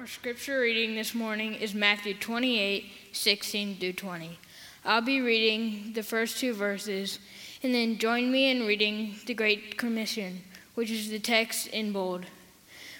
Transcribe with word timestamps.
Our 0.00 0.06
scripture 0.06 0.60
reading 0.60 0.94
this 0.94 1.14
morning 1.14 1.52
is 1.52 1.74
Matthew 1.74 2.14
28 2.14 2.90
16 3.12 3.76
through 3.76 3.92
20. 3.92 4.38
I'll 4.82 5.02
be 5.02 5.20
reading 5.20 5.92
the 5.92 6.02
first 6.02 6.38
two 6.38 6.54
verses, 6.54 7.18
and 7.62 7.74
then 7.74 7.98
join 7.98 8.32
me 8.32 8.50
in 8.50 8.66
reading 8.66 9.16
the 9.26 9.34
Great 9.34 9.76
Commission, 9.76 10.40
which 10.74 10.90
is 10.90 11.10
the 11.10 11.18
text 11.18 11.66
in 11.66 11.92
bold. 11.92 12.24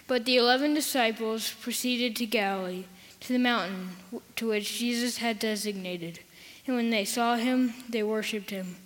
But 0.06 0.26
the 0.26 0.36
eleven 0.36 0.74
disciples 0.74 1.54
proceeded 1.62 2.16
to 2.16 2.26
Galilee, 2.26 2.84
to 3.20 3.32
the 3.32 3.38
mountain 3.38 3.92
to 4.36 4.48
which 4.48 4.76
Jesus 4.78 5.16
had 5.16 5.38
designated. 5.38 6.20
And 6.66 6.76
when 6.76 6.90
they 6.90 7.06
saw 7.06 7.36
him, 7.36 7.72
they 7.88 8.02
worshipped 8.02 8.50
him. 8.50 8.76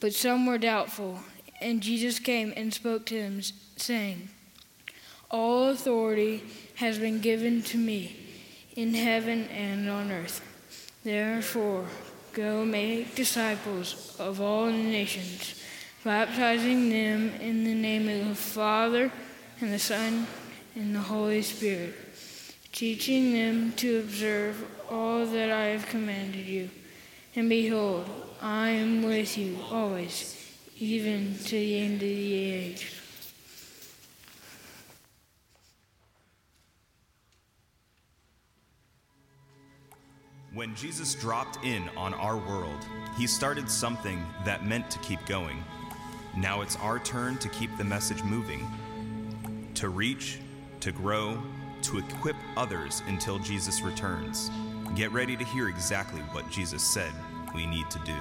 But 0.00 0.14
some 0.14 0.46
were 0.46 0.56
doubtful. 0.56 1.18
And 1.60 1.82
Jesus 1.82 2.18
came 2.18 2.54
and 2.56 2.72
spoke 2.72 3.04
to 3.06 3.20
them, 3.20 3.42
saying, 3.76 4.30
All 5.30 5.68
authority 5.68 6.42
has 6.76 6.98
been 6.98 7.20
given 7.20 7.62
to 7.64 7.76
me 7.76 8.16
in 8.76 8.94
heaven 8.94 9.48
and 9.48 9.90
on 9.90 10.10
earth. 10.10 10.40
Therefore, 11.04 11.86
go 12.32 12.64
make 12.64 13.14
disciples 13.14 14.16
of 14.18 14.40
all 14.40 14.66
nations, 14.66 15.62
baptizing 16.02 16.88
them 16.88 17.30
in 17.40 17.64
the 17.64 17.74
name 17.74 18.08
of 18.08 18.28
the 18.28 18.34
Father 18.34 19.12
and 19.60 19.72
the 19.72 19.78
Son 19.78 20.26
and 20.74 20.94
the 20.94 21.00
Holy 21.00 21.42
Spirit, 21.42 21.94
teaching 22.72 23.34
them 23.34 23.72
to 23.72 23.98
observe 23.98 24.64
all 24.90 25.26
that 25.26 25.50
I 25.50 25.66
have 25.66 25.86
commanded 25.86 26.46
you. 26.46 26.70
And 27.36 27.48
behold, 27.48 28.06
I 28.40 28.70
am 28.70 29.02
with 29.02 29.36
you 29.36 29.58
always, 29.70 30.36
even 30.78 31.36
to 31.44 31.50
the 31.50 31.80
end 31.80 31.94
of 31.94 32.00
the 32.00 32.34
age. 32.34 32.97
When 40.54 40.74
Jesus 40.74 41.14
dropped 41.14 41.62
in 41.62 41.90
on 41.90 42.14
our 42.14 42.38
world, 42.38 42.86
he 43.18 43.26
started 43.26 43.70
something 43.70 44.24
that 44.46 44.64
meant 44.64 44.90
to 44.90 44.98
keep 45.00 45.24
going. 45.26 45.62
Now 46.36 46.62
it's 46.62 46.76
our 46.76 46.98
turn 46.98 47.36
to 47.38 47.50
keep 47.50 47.76
the 47.76 47.84
message 47.84 48.22
moving, 48.22 48.66
to 49.74 49.90
reach, 49.90 50.38
to 50.80 50.90
grow, 50.90 51.42
to 51.82 51.98
equip 51.98 52.36
others 52.56 53.02
until 53.08 53.38
Jesus 53.38 53.82
returns. 53.82 54.50
Get 54.94 55.12
ready 55.12 55.36
to 55.36 55.44
hear 55.44 55.68
exactly 55.68 56.20
what 56.32 56.50
Jesus 56.50 56.82
said 56.82 57.12
we 57.54 57.66
need 57.66 57.90
to 57.90 57.98
do. 58.06 58.16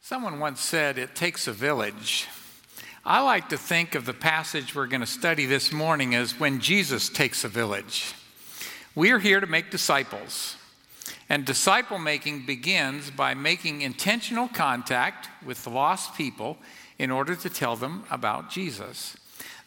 Someone 0.00 0.40
once 0.40 0.60
said, 0.60 0.98
It 0.98 1.14
takes 1.14 1.46
a 1.46 1.52
village. 1.52 2.26
I 3.08 3.20
like 3.20 3.50
to 3.50 3.56
think 3.56 3.94
of 3.94 4.04
the 4.04 4.12
passage 4.12 4.74
we're 4.74 4.88
going 4.88 5.00
to 5.00 5.06
study 5.06 5.46
this 5.46 5.70
morning 5.72 6.16
as 6.16 6.40
when 6.40 6.58
Jesus 6.58 7.08
takes 7.08 7.44
a 7.44 7.48
village. 7.48 8.12
We 8.96 9.12
are 9.12 9.20
here 9.20 9.38
to 9.38 9.46
make 9.46 9.70
disciples. 9.70 10.56
And 11.28 11.44
disciple 11.44 12.00
making 12.00 12.46
begins 12.46 13.12
by 13.12 13.34
making 13.34 13.82
intentional 13.82 14.48
contact 14.48 15.28
with 15.46 15.68
lost 15.68 16.16
people 16.16 16.58
in 16.98 17.12
order 17.12 17.36
to 17.36 17.48
tell 17.48 17.76
them 17.76 18.02
about 18.10 18.50
Jesus. 18.50 19.16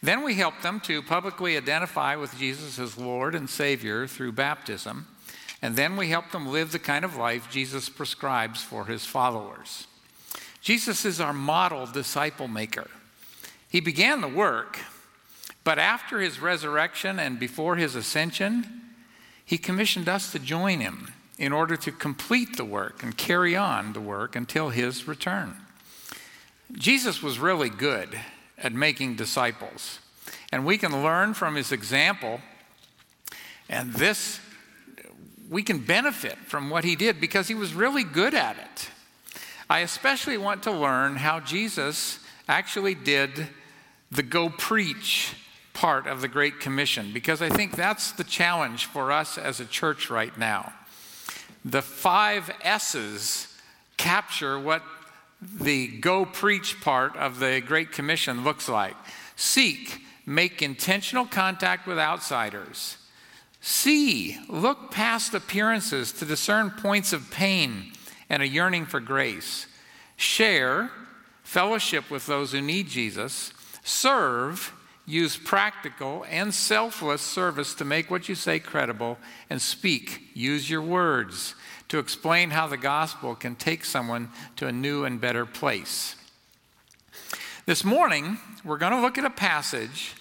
Then 0.02 0.22
we 0.22 0.34
help 0.34 0.60
them 0.60 0.78
to 0.80 1.00
publicly 1.00 1.56
identify 1.56 2.16
with 2.16 2.36
Jesus 2.36 2.78
as 2.78 2.98
Lord 2.98 3.34
and 3.34 3.48
Savior 3.48 4.06
through 4.06 4.32
baptism. 4.32 5.06
And 5.62 5.76
then 5.76 5.96
we 5.96 6.10
help 6.10 6.30
them 6.30 6.46
live 6.46 6.72
the 6.72 6.78
kind 6.78 7.06
of 7.06 7.16
life 7.16 7.50
Jesus 7.50 7.88
prescribes 7.88 8.62
for 8.62 8.84
his 8.84 9.06
followers. 9.06 9.86
Jesus 10.60 11.06
is 11.06 11.22
our 11.22 11.32
model 11.32 11.86
disciple 11.86 12.46
maker. 12.46 12.86
He 13.70 13.80
began 13.80 14.20
the 14.20 14.28
work, 14.28 14.78
but 15.62 15.78
after 15.78 16.20
his 16.20 16.40
resurrection 16.40 17.18
and 17.18 17.38
before 17.38 17.76
his 17.76 17.94
ascension, 17.94 18.82
he 19.44 19.58
commissioned 19.58 20.08
us 20.08 20.32
to 20.32 20.38
join 20.38 20.80
him 20.80 21.12
in 21.38 21.52
order 21.52 21.76
to 21.76 21.92
complete 21.92 22.56
the 22.56 22.64
work 22.64 23.02
and 23.02 23.16
carry 23.16 23.56
on 23.56 23.92
the 23.92 24.00
work 24.00 24.36
until 24.36 24.68
his 24.70 25.08
return. 25.08 25.56
Jesus 26.72 27.22
was 27.22 27.38
really 27.38 27.70
good 27.70 28.18
at 28.58 28.72
making 28.72 29.16
disciples. 29.16 30.00
And 30.52 30.66
we 30.66 30.76
can 30.76 31.02
learn 31.02 31.34
from 31.34 31.54
his 31.54 31.72
example. 31.72 32.40
And 33.68 33.92
this, 33.94 34.40
we 35.48 35.62
can 35.62 35.78
benefit 35.78 36.36
from 36.38 36.70
what 36.70 36.84
he 36.84 36.96
did 36.96 37.20
because 37.20 37.48
he 37.48 37.54
was 37.54 37.72
really 37.72 38.04
good 38.04 38.34
at 38.34 38.58
it. 38.58 38.90
I 39.68 39.80
especially 39.80 40.36
want 40.36 40.64
to 40.64 40.72
learn 40.72 41.16
how 41.16 41.40
Jesus 41.40 42.18
actually 42.48 42.94
did 42.94 43.48
the 44.10 44.22
go 44.22 44.48
preach 44.48 45.34
part 45.72 46.06
of 46.06 46.20
the 46.20 46.28
Great 46.28 46.60
Commission 46.60 47.12
because 47.12 47.40
I 47.40 47.48
think 47.48 47.76
that's 47.76 48.12
the 48.12 48.24
challenge 48.24 48.86
for 48.86 49.12
us 49.12 49.38
as 49.38 49.60
a 49.60 49.64
church 49.64 50.10
right 50.10 50.36
now. 50.36 50.72
The 51.64 51.82
five 51.82 52.50
S's 52.62 53.56
capture 53.96 54.58
what 54.58 54.82
the 55.40 55.86
go 55.86 56.24
preach 56.24 56.80
part 56.80 57.16
of 57.16 57.38
the 57.38 57.62
Great 57.64 57.92
Commission 57.92 58.44
looks 58.44 58.68
like. 58.68 58.96
Seek, 59.36 60.02
make 60.26 60.60
intentional 60.60 61.24
contact 61.24 61.86
with 61.86 61.98
outsiders. 61.98 62.96
See, 63.60 64.38
look 64.48 64.90
past 64.90 65.34
appearances 65.34 66.12
to 66.12 66.24
discern 66.24 66.70
points 66.70 67.12
of 67.12 67.30
pain 67.30 67.92
and 68.28 68.42
a 68.42 68.48
yearning 68.48 68.86
for 68.86 69.00
grace. 69.00 69.66
Share, 70.16 70.90
fellowship 71.42 72.10
with 72.10 72.26
those 72.26 72.52
who 72.52 72.60
need 72.60 72.88
Jesus. 72.88 73.52
Serve, 73.90 74.72
use 75.04 75.36
practical 75.36 76.24
and 76.30 76.54
selfless 76.54 77.20
service 77.20 77.74
to 77.74 77.84
make 77.84 78.08
what 78.08 78.28
you 78.28 78.36
say 78.36 78.60
credible. 78.60 79.18
And 79.50 79.60
speak, 79.60 80.30
use 80.32 80.70
your 80.70 80.80
words 80.80 81.56
to 81.88 81.98
explain 81.98 82.50
how 82.50 82.68
the 82.68 82.76
gospel 82.76 83.34
can 83.34 83.56
take 83.56 83.84
someone 83.84 84.30
to 84.56 84.68
a 84.68 84.72
new 84.72 85.04
and 85.04 85.20
better 85.20 85.44
place. 85.44 86.14
This 87.66 87.84
morning, 87.84 88.38
we're 88.64 88.78
going 88.78 88.92
to 88.92 89.00
look 89.00 89.18
at 89.18 89.24
a 89.24 89.30
passage 89.30 90.14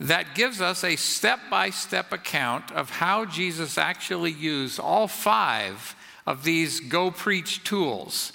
that 0.00 0.34
gives 0.34 0.62
us 0.62 0.82
a 0.82 0.96
step 0.96 1.38
by 1.50 1.68
step 1.68 2.10
account 2.10 2.72
of 2.72 2.88
how 2.88 3.26
Jesus 3.26 3.76
actually 3.76 4.32
used 4.32 4.80
all 4.80 5.08
five 5.08 5.94
of 6.26 6.42
these 6.42 6.80
go 6.80 7.10
preach 7.10 7.62
tools 7.64 8.32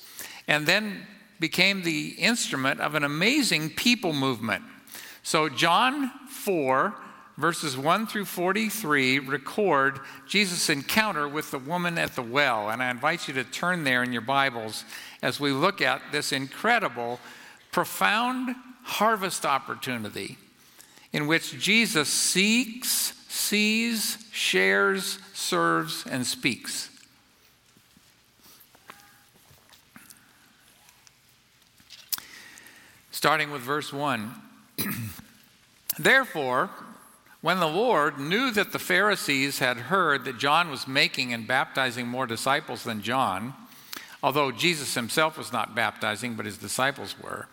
and 0.47 0.67
then 0.67 1.07
became 1.39 1.83
the 1.83 2.09
instrument 2.17 2.79
of 2.79 2.95
an 2.95 3.03
amazing 3.03 3.69
people 3.71 4.13
movement. 4.13 4.63
So, 5.23 5.49
John 5.49 6.11
4 6.29 6.95
verses 7.39 7.77
1 7.77 8.05
through 8.05 8.25
43 8.25 9.19
record 9.19 10.01
Jesus' 10.27 10.69
encounter 10.69 11.27
with 11.27 11.51
the 11.51 11.57
woman 11.57 11.97
at 11.97 12.13
the 12.13 12.21
well. 12.21 12.69
And 12.69 12.83
I 12.83 12.91
invite 12.91 13.29
you 13.29 13.33
to 13.35 13.45
turn 13.45 13.85
there 13.85 14.03
in 14.03 14.11
your 14.11 14.21
Bibles 14.21 14.83
as 15.21 15.39
we 15.39 15.51
look 15.51 15.81
at 15.81 16.01
this 16.11 16.33
incredible, 16.33 17.17
profound 17.71 18.55
harvest 18.83 19.45
opportunity 19.45 20.37
in 21.13 21.27
which 21.27 21.57
Jesus 21.57 22.09
seeks, 22.09 23.13
sees, 23.29 24.17
shares, 24.31 25.17
serves, 25.33 26.05
and 26.07 26.27
speaks. 26.27 26.88
Starting 33.19 33.51
with 33.51 33.61
verse 33.61 33.91
1. 33.91 34.33
Therefore, 35.99 36.69
when 37.41 37.59
the 37.59 37.67
Lord 37.67 38.17
knew 38.17 38.49
that 38.51 38.71
the 38.71 38.79
Pharisees 38.79 39.59
had 39.59 39.75
heard 39.75 40.23
that 40.23 40.37
John 40.37 40.71
was 40.71 40.87
making 40.87 41.33
and 41.33 41.45
baptizing 41.45 42.07
more 42.07 42.25
disciples 42.25 42.85
than 42.85 43.01
John, 43.01 43.55
although 44.23 44.53
Jesus 44.53 44.93
himself 44.93 45.37
was 45.37 45.51
not 45.51 45.75
baptizing, 45.75 46.35
but 46.35 46.45
his 46.45 46.57
disciples 46.57 47.13
were, 47.21 47.49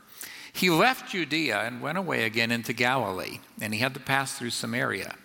he 0.53 0.71
left 0.71 1.11
Judea 1.11 1.63
and 1.63 1.83
went 1.83 1.99
away 1.99 2.23
again 2.23 2.53
into 2.53 2.73
Galilee, 2.73 3.41
and 3.61 3.75
he 3.75 3.81
had 3.81 3.95
to 3.95 3.99
pass 3.99 4.39
through 4.39 4.51
Samaria. 4.51 5.17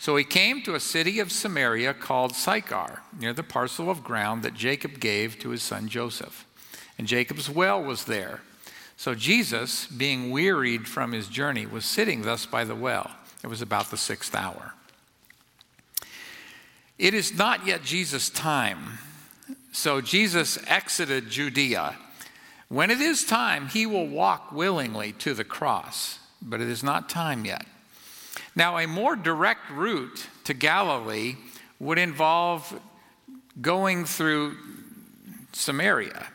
So 0.00 0.16
he 0.16 0.24
came 0.24 0.62
to 0.62 0.74
a 0.74 0.80
city 0.80 1.20
of 1.20 1.30
Samaria 1.30 1.94
called 1.94 2.34
Sychar, 2.34 3.02
near 3.16 3.32
the 3.32 3.44
parcel 3.44 3.88
of 3.88 4.02
ground 4.02 4.42
that 4.42 4.54
Jacob 4.54 4.98
gave 4.98 5.38
to 5.38 5.50
his 5.50 5.62
son 5.62 5.86
Joseph. 5.86 6.44
And 6.98 7.06
Jacob's 7.06 7.48
well 7.48 7.80
was 7.80 8.06
there. 8.06 8.40
So 8.96 9.14
Jesus, 9.14 9.86
being 9.86 10.30
wearied 10.30 10.88
from 10.88 11.12
his 11.12 11.28
journey, 11.28 11.66
was 11.66 11.84
sitting 11.84 12.22
thus 12.22 12.46
by 12.46 12.64
the 12.64 12.74
well. 12.74 13.10
It 13.44 13.48
was 13.48 13.62
about 13.62 13.90
the 13.90 13.96
sixth 13.96 14.34
hour. 14.34 14.72
It 16.98 17.12
is 17.12 17.36
not 17.36 17.66
yet 17.66 17.84
Jesus' 17.84 18.30
time. 18.30 18.98
So 19.70 20.00
Jesus 20.00 20.58
exited 20.66 21.28
Judea. 21.28 21.96
When 22.68 22.90
it 22.90 23.00
is 23.00 23.24
time, 23.24 23.68
he 23.68 23.84
will 23.86 24.06
walk 24.06 24.50
willingly 24.50 25.12
to 25.12 25.34
the 25.34 25.44
cross, 25.44 26.18
but 26.40 26.60
it 26.60 26.68
is 26.68 26.82
not 26.82 27.08
time 27.08 27.44
yet. 27.44 27.66
Now, 28.56 28.78
a 28.78 28.86
more 28.86 29.14
direct 29.14 29.70
route 29.70 30.26
to 30.44 30.54
Galilee 30.54 31.36
would 31.78 31.98
involve 31.98 32.80
going 33.60 34.06
through 34.06 34.56
Samaria. 35.52 36.28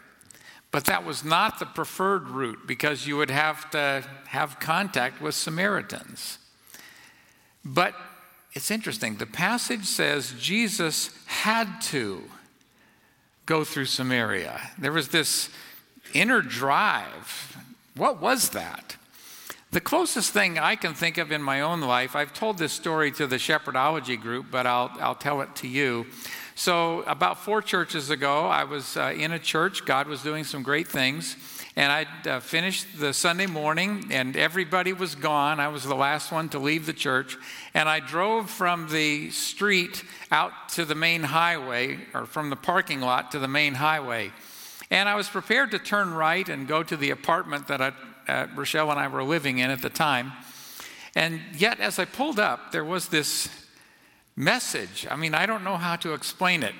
But 0.71 0.85
that 0.85 1.06
was 1.06 1.23
not 1.23 1.59
the 1.59 1.65
preferred 1.65 2.29
route 2.29 2.65
because 2.65 3.06
you 3.06 3.18
would 3.18 3.29
have 3.29 3.69
to 3.71 4.03
have 4.27 4.59
contact 4.59 5.21
with 5.21 5.35
Samaritans. 5.35 6.38
But 7.63 7.94
it's 8.53 8.71
interesting. 8.71 9.18
The 9.18 9.25
passage 9.25 9.85
says 9.85 10.33
Jesus 10.39 11.12
had 11.25 11.81
to 11.83 12.23
go 13.45 13.63
through 13.63 13.85
Samaria. 13.85 14.62
There 14.77 14.91
was 14.91 15.09
this 15.09 15.50
inner 16.13 16.41
drive. 16.41 17.57
What 17.95 18.21
was 18.21 18.50
that? 18.50 18.95
The 19.71 19.81
closest 19.81 20.33
thing 20.33 20.59
I 20.59 20.75
can 20.75 20.94
think 20.94 21.17
of 21.17 21.31
in 21.31 21.41
my 21.41 21.62
own 21.62 21.79
life, 21.79 22.13
I've 22.13 22.33
told 22.33 22.57
this 22.57 22.74
story 22.74 23.12
to 23.13 23.25
the 23.25 23.38
Shepherdology 23.38 24.19
group, 24.19 24.47
but 24.51 24.65
I'll, 24.65 24.91
I'll 25.00 25.15
tell 25.15 25.39
it 25.41 25.56
to 25.57 25.67
you. 25.67 26.07
So, 26.61 27.01
about 27.07 27.39
four 27.39 27.63
churches 27.63 28.11
ago, 28.11 28.45
I 28.45 28.65
was 28.65 28.95
uh, 28.95 29.15
in 29.17 29.31
a 29.31 29.39
church. 29.39 29.83
God 29.83 30.07
was 30.07 30.21
doing 30.21 30.43
some 30.43 30.61
great 30.61 30.87
things. 30.87 31.35
And 31.75 31.91
I 31.91 32.29
uh, 32.29 32.39
finished 32.39 32.99
the 32.99 33.13
Sunday 33.13 33.47
morning, 33.47 34.09
and 34.11 34.37
everybody 34.37 34.93
was 34.93 35.15
gone. 35.15 35.59
I 35.59 35.69
was 35.69 35.83
the 35.83 35.95
last 35.95 36.31
one 36.31 36.49
to 36.49 36.59
leave 36.59 36.85
the 36.85 36.93
church. 36.93 37.35
And 37.73 37.89
I 37.89 37.99
drove 37.99 38.47
from 38.47 38.89
the 38.89 39.31
street 39.31 40.03
out 40.29 40.51
to 40.73 40.85
the 40.85 40.93
main 40.93 41.23
highway, 41.23 41.97
or 42.13 42.27
from 42.27 42.51
the 42.51 42.55
parking 42.55 43.01
lot 43.01 43.31
to 43.31 43.39
the 43.39 43.47
main 43.47 43.73
highway. 43.73 44.31
And 44.91 45.09
I 45.09 45.15
was 45.15 45.27
prepared 45.27 45.71
to 45.71 45.79
turn 45.79 46.13
right 46.13 46.47
and 46.47 46.67
go 46.67 46.83
to 46.83 46.95
the 46.95 47.09
apartment 47.09 47.69
that 47.69 47.81
I 47.81 47.93
uh, 48.27 48.45
Rochelle 48.55 48.91
and 48.91 48.99
I 48.99 49.07
were 49.07 49.23
living 49.23 49.57
in 49.57 49.71
at 49.71 49.81
the 49.81 49.89
time. 49.89 50.31
And 51.15 51.41
yet, 51.57 51.79
as 51.79 51.97
I 51.97 52.05
pulled 52.05 52.39
up, 52.39 52.71
there 52.71 52.85
was 52.85 53.07
this 53.07 53.49
message. 54.35 55.07
I 55.09 55.15
mean, 55.15 55.33
I 55.33 55.45
don't 55.45 55.63
know 55.63 55.77
how 55.77 55.95
to 55.97 56.13
explain 56.13 56.63
it. 56.63 56.73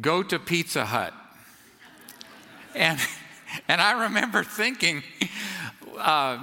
Go 0.00 0.22
to 0.22 0.38
Pizza 0.38 0.84
Hut. 0.84 1.14
and, 2.74 2.98
and 3.68 3.80
I 3.80 4.04
remember 4.04 4.44
thinking, 4.44 5.02
uh, 5.98 6.38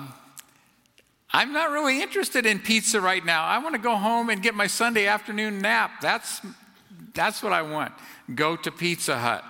I'm 1.32 1.52
not 1.52 1.72
really 1.72 2.02
interested 2.02 2.46
in 2.46 2.60
pizza 2.60 3.02
right 3.02 3.24
now. 3.24 3.44
I 3.44 3.58
want 3.60 3.76
to 3.76 3.82
go 3.82 3.96
home 3.96 4.30
and 4.30 4.42
get 4.42 4.56
my 4.56 4.68
Sunday 4.68 5.06
afternoon 5.06 5.60
nap. 5.60 6.02
That's, 6.02 6.42
that's 7.14 7.44
what 7.44 7.52
I 7.52 7.62
want. 7.62 7.94
Go 8.34 8.56
to 8.56 8.72
Pizza 8.72 9.18
Hut. 9.18 9.44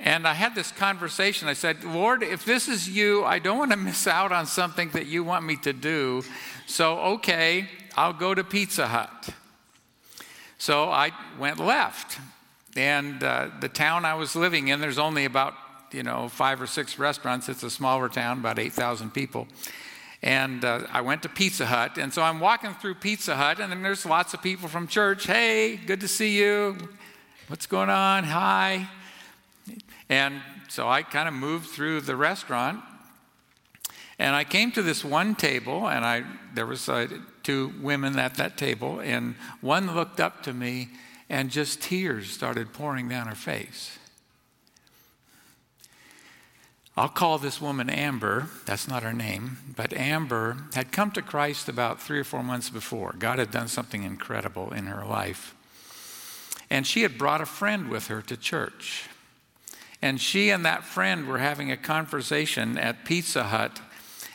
And 0.00 0.26
I 0.26 0.34
had 0.34 0.54
this 0.54 0.72
conversation. 0.72 1.46
I 1.46 1.52
said, 1.52 1.84
Lord, 1.84 2.24
if 2.24 2.44
this 2.44 2.68
is 2.68 2.88
you, 2.88 3.24
I 3.24 3.38
don't 3.38 3.58
want 3.58 3.70
to 3.70 3.76
miss 3.76 4.06
out 4.06 4.32
on 4.32 4.46
something 4.46 4.88
that 4.90 5.06
you 5.06 5.22
want 5.22 5.44
me 5.44 5.56
to 5.58 5.72
do. 5.72 6.24
So, 6.66 6.98
okay, 6.98 7.68
I'll 7.96 8.12
go 8.12 8.34
to 8.34 8.42
Pizza 8.42 8.86
Hut. 8.86 9.30
So 10.58 10.90
I 10.90 11.10
went 11.38 11.58
left. 11.58 12.18
And 12.76 13.22
uh, 13.22 13.50
the 13.60 13.68
town 13.68 14.04
I 14.04 14.14
was 14.14 14.34
living 14.34 14.68
in, 14.68 14.80
there's 14.80 14.98
only 14.98 15.24
about, 15.24 15.54
you 15.92 16.02
know, 16.02 16.28
five 16.28 16.60
or 16.60 16.66
six 16.66 16.98
restaurants. 16.98 17.48
It's 17.48 17.62
a 17.62 17.70
smaller 17.70 18.08
town, 18.08 18.38
about 18.38 18.58
8,000 18.58 19.10
people. 19.12 19.46
And 20.22 20.64
uh, 20.64 20.86
I 20.90 21.02
went 21.02 21.22
to 21.24 21.28
Pizza 21.28 21.66
Hut. 21.66 21.98
And 21.98 22.14
so 22.14 22.22
I'm 22.22 22.40
walking 22.40 22.72
through 22.74 22.94
Pizza 22.94 23.36
Hut, 23.36 23.60
and 23.60 23.70
then 23.70 23.82
there's 23.82 24.06
lots 24.06 24.32
of 24.32 24.42
people 24.42 24.68
from 24.68 24.86
church. 24.86 25.26
Hey, 25.26 25.76
good 25.76 26.00
to 26.00 26.08
see 26.08 26.38
you. 26.38 26.76
What's 27.48 27.66
going 27.66 27.90
on? 27.90 28.24
Hi. 28.24 28.88
And 30.08 30.40
so 30.68 30.88
I 30.88 31.02
kind 31.02 31.28
of 31.28 31.34
moved 31.34 31.68
through 31.70 32.02
the 32.02 32.16
restaurant. 32.16 32.82
And 34.18 34.34
I 34.36 34.44
came 34.44 34.70
to 34.72 34.82
this 34.82 35.04
one 35.04 35.34
table, 35.34 35.88
and 35.88 36.04
I, 36.04 36.22
there 36.54 36.66
was 36.66 36.88
uh, 36.88 37.08
two 37.42 37.72
women 37.80 38.18
at 38.18 38.36
that 38.36 38.56
table, 38.56 39.00
and 39.00 39.34
one 39.60 39.94
looked 39.94 40.20
up 40.20 40.42
to 40.44 40.52
me, 40.52 40.88
and 41.28 41.50
just 41.50 41.80
tears 41.80 42.30
started 42.30 42.72
pouring 42.72 43.08
down 43.08 43.26
her 43.26 43.34
face. 43.34 43.98
I'll 46.94 47.08
call 47.08 47.38
this 47.38 47.60
woman 47.60 47.88
Amber. 47.88 48.48
That's 48.66 48.86
not 48.86 49.02
her 49.02 49.14
name. 49.14 49.56
But 49.76 49.94
Amber 49.94 50.58
had 50.74 50.92
come 50.92 51.10
to 51.12 51.22
Christ 51.22 51.68
about 51.68 52.02
three 52.02 52.18
or 52.18 52.24
four 52.24 52.42
months 52.42 52.68
before. 52.68 53.14
God 53.18 53.38
had 53.38 53.50
done 53.50 53.68
something 53.68 54.02
incredible 54.02 54.72
in 54.72 54.86
her 54.86 55.04
life. 55.04 55.54
And 56.68 56.86
she 56.86 57.02
had 57.02 57.16
brought 57.16 57.40
a 57.40 57.46
friend 57.46 57.88
with 57.88 58.08
her 58.08 58.20
to 58.22 58.36
church. 58.36 59.08
And 60.02 60.20
she 60.20 60.50
and 60.50 60.66
that 60.66 60.84
friend 60.84 61.26
were 61.26 61.38
having 61.38 61.70
a 61.70 61.76
conversation 61.78 62.76
at 62.76 63.06
Pizza 63.06 63.44
Hut. 63.44 63.80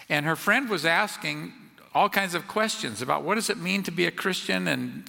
And 0.09 0.25
her 0.25 0.35
friend 0.35 0.67
was 0.67 0.85
asking 0.85 1.53
all 1.97 2.09
kinds 2.09 2.35
of 2.35 2.47
questions 2.47 3.01
about 3.01 3.23
what 3.23 3.35
does 3.35 3.49
it 3.49 3.57
mean 3.57 3.81
to 3.81 3.91
be 3.91 4.05
a 4.05 4.11
Christian 4.11 4.67
and 4.67 5.03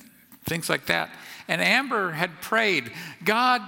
things 0.44 0.70
like 0.70 0.86
that. 0.86 1.10
And 1.46 1.60
Amber 1.60 2.12
had 2.12 2.40
prayed, 2.40 2.90
God, 3.22 3.60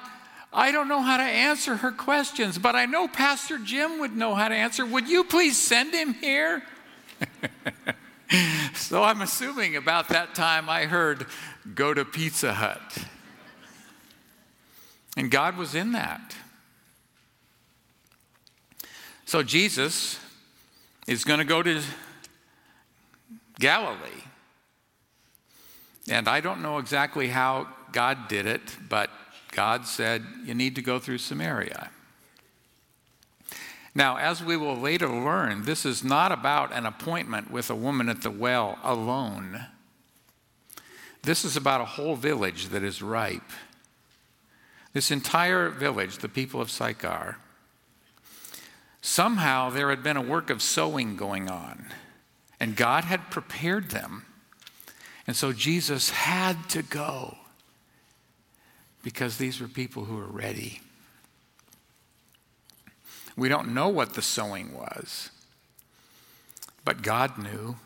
I 0.55 0.73
don't 0.73 0.89
know 0.89 1.03
how 1.03 1.19
to 1.19 1.23
answer 1.23 1.77
her 1.77 1.93
questions, 1.93 2.57
but 2.57 2.75
I 2.75 2.87
know 2.87 3.09
Pastor 3.09 3.59
Jim 3.59 4.01
would 4.01 4.17
know 4.17 4.35
how 4.35 4.49
to 4.49 4.55
answer. 4.55 4.87
Would 4.87 5.07
you 5.07 5.25
please 5.25 5.61
send 5.61 5.93
him 5.93 6.15
here? 6.15 6.63
so 8.75 9.03
I'm 9.03 9.21
assuming 9.21 9.77
about 9.77 10.09
that 10.09 10.35
time 10.35 10.71
I 10.71 10.87
heard, 10.87 11.27
go 11.75 11.93
to 11.93 12.07
Pizza 12.07 12.55
Hut. 12.55 13.05
And 15.15 15.31
God 15.31 15.59
was 15.59 15.75
in 15.75 15.93
that. 15.93 16.35
So 19.27 19.43
Jesus 19.43 20.19
is 21.07 21.23
going 21.25 21.39
to 21.39 21.45
go 21.45 21.63
to 21.63 21.83
Galilee. 23.61 24.25
And 26.09 26.29
I 26.29 26.41
don't 26.41 26.63
know 26.63 26.79
exactly 26.79 27.29
how 27.29 27.69
God 27.93 28.27
did 28.29 28.47
it, 28.47 28.77
but 28.89 29.11
God 29.53 29.87
said, 29.87 30.25
You 30.45 30.55
need 30.55 30.75
to 30.75 30.83
go 30.83 30.99
through 30.99 31.19
Samaria. 31.19 31.91
Now, 33.95 34.17
as 34.17 34.43
we 34.43 34.57
will 34.57 34.77
later 34.77 35.09
learn, 35.09 35.65
this 35.65 35.85
is 35.85 36.03
not 36.03 36.33
about 36.33 36.73
an 36.73 36.87
appointment 36.87 37.51
with 37.51 37.71
a 37.71 37.75
woman 37.75 38.09
at 38.09 38.23
the 38.23 38.31
well 38.31 38.79
alone. 38.83 39.67
This 41.23 41.45
is 41.45 41.57
about 41.57 41.81
a 41.81 41.87
whole 41.87 42.17
village 42.17 42.69
that 42.69 42.83
is 42.83 43.03
ripe. 43.03 43.51
This 44.93 45.11
entire 45.11 45.69
village, 45.69 46.19
the 46.19 46.29
people 46.29 46.61
of 46.61 46.71
Sychar, 46.71 47.37
Somehow 49.03 49.71
there 49.71 49.91
had 49.91 50.03
been 50.03 50.17
a 50.17 50.23
work 50.23 50.51
of 50.51 50.61
sowing 50.61 51.17
going 51.17 51.49
on, 51.49 51.87
and 52.61 52.77
God 52.77 53.05
had 53.05 53.31
prepared 53.31 53.91
them. 53.91 54.27
And 55.27 55.35
so 55.35 55.53
Jesus 55.53 56.11
had 56.11 56.69
to 56.71 56.83
go 56.83 57.39
because 59.03 59.39
these 59.39 59.61
were 59.61 59.69
people 59.69 60.05
who 60.05 60.17
were 60.17 60.27
ready. 60.27 60.81
We 63.37 63.49
don't 63.49 63.73
know 63.73 63.89
what 63.89 64.15
the 64.15 64.23
sowing 64.23 64.75
was, 64.75 65.31
but 66.85 67.03
God 67.03 67.39
knew. 67.39 67.77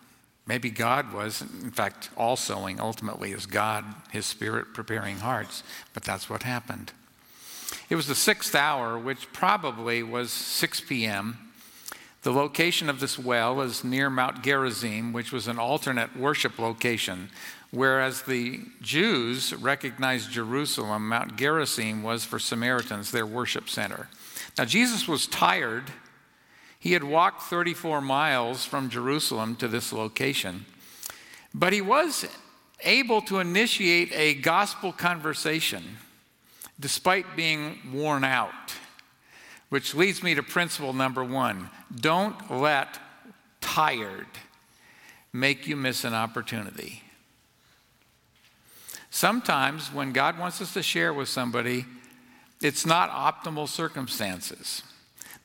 Maybe 0.46 0.68
God 0.68 1.12
was, 1.12 1.40
in 1.40 1.70
fact, 1.70 2.10
all 2.16 2.36
sowing 2.36 2.80
ultimately 2.80 3.32
is 3.32 3.46
God, 3.46 3.84
His 4.10 4.26
Spirit 4.26 4.74
preparing 4.74 5.18
hearts, 5.18 5.62
but 5.94 6.02
that's 6.02 6.28
what 6.28 6.42
happened. 6.42 6.92
It 7.88 7.96
was 7.96 8.06
the 8.06 8.14
sixth 8.14 8.54
hour, 8.54 8.98
which 8.98 9.32
probably 9.32 10.02
was 10.02 10.30
6 10.30 10.82
p.m. 10.82 11.43
The 12.24 12.32
location 12.32 12.88
of 12.88 13.00
this 13.00 13.18
well 13.18 13.60
is 13.60 13.84
near 13.84 14.08
Mount 14.08 14.42
Gerizim, 14.42 15.12
which 15.12 15.30
was 15.30 15.46
an 15.46 15.58
alternate 15.58 16.16
worship 16.16 16.58
location. 16.58 17.28
Whereas 17.70 18.22
the 18.22 18.60
Jews 18.80 19.52
recognized 19.52 20.30
Jerusalem, 20.30 21.10
Mount 21.10 21.36
Gerizim 21.36 22.02
was 22.02 22.24
for 22.24 22.38
Samaritans 22.38 23.10
their 23.10 23.26
worship 23.26 23.68
center. 23.68 24.08
Now, 24.56 24.64
Jesus 24.64 25.06
was 25.06 25.26
tired. 25.26 25.92
He 26.78 26.92
had 26.92 27.04
walked 27.04 27.42
34 27.42 28.00
miles 28.00 28.64
from 28.64 28.88
Jerusalem 28.88 29.54
to 29.56 29.68
this 29.68 29.92
location, 29.92 30.64
but 31.52 31.74
he 31.74 31.82
was 31.82 32.24
able 32.80 33.20
to 33.20 33.38
initiate 33.38 34.12
a 34.14 34.32
gospel 34.32 34.92
conversation 34.92 35.98
despite 36.80 37.36
being 37.36 37.80
worn 37.92 38.24
out. 38.24 38.72
Which 39.74 39.92
leads 39.92 40.22
me 40.22 40.36
to 40.36 40.42
principle 40.44 40.92
number 40.92 41.24
one 41.24 41.68
don't 41.92 42.48
let 42.48 42.96
tired 43.60 44.28
make 45.32 45.66
you 45.66 45.74
miss 45.74 46.04
an 46.04 46.14
opportunity. 46.14 47.02
Sometimes 49.10 49.92
when 49.92 50.12
God 50.12 50.38
wants 50.38 50.60
us 50.60 50.74
to 50.74 50.82
share 50.84 51.12
with 51.12 51.28
somebody, 51.28 51.86
it's 52.60 52.86
not 52.86 53.10
optimal 53.10 53.66
circumstances. 53.66 54.84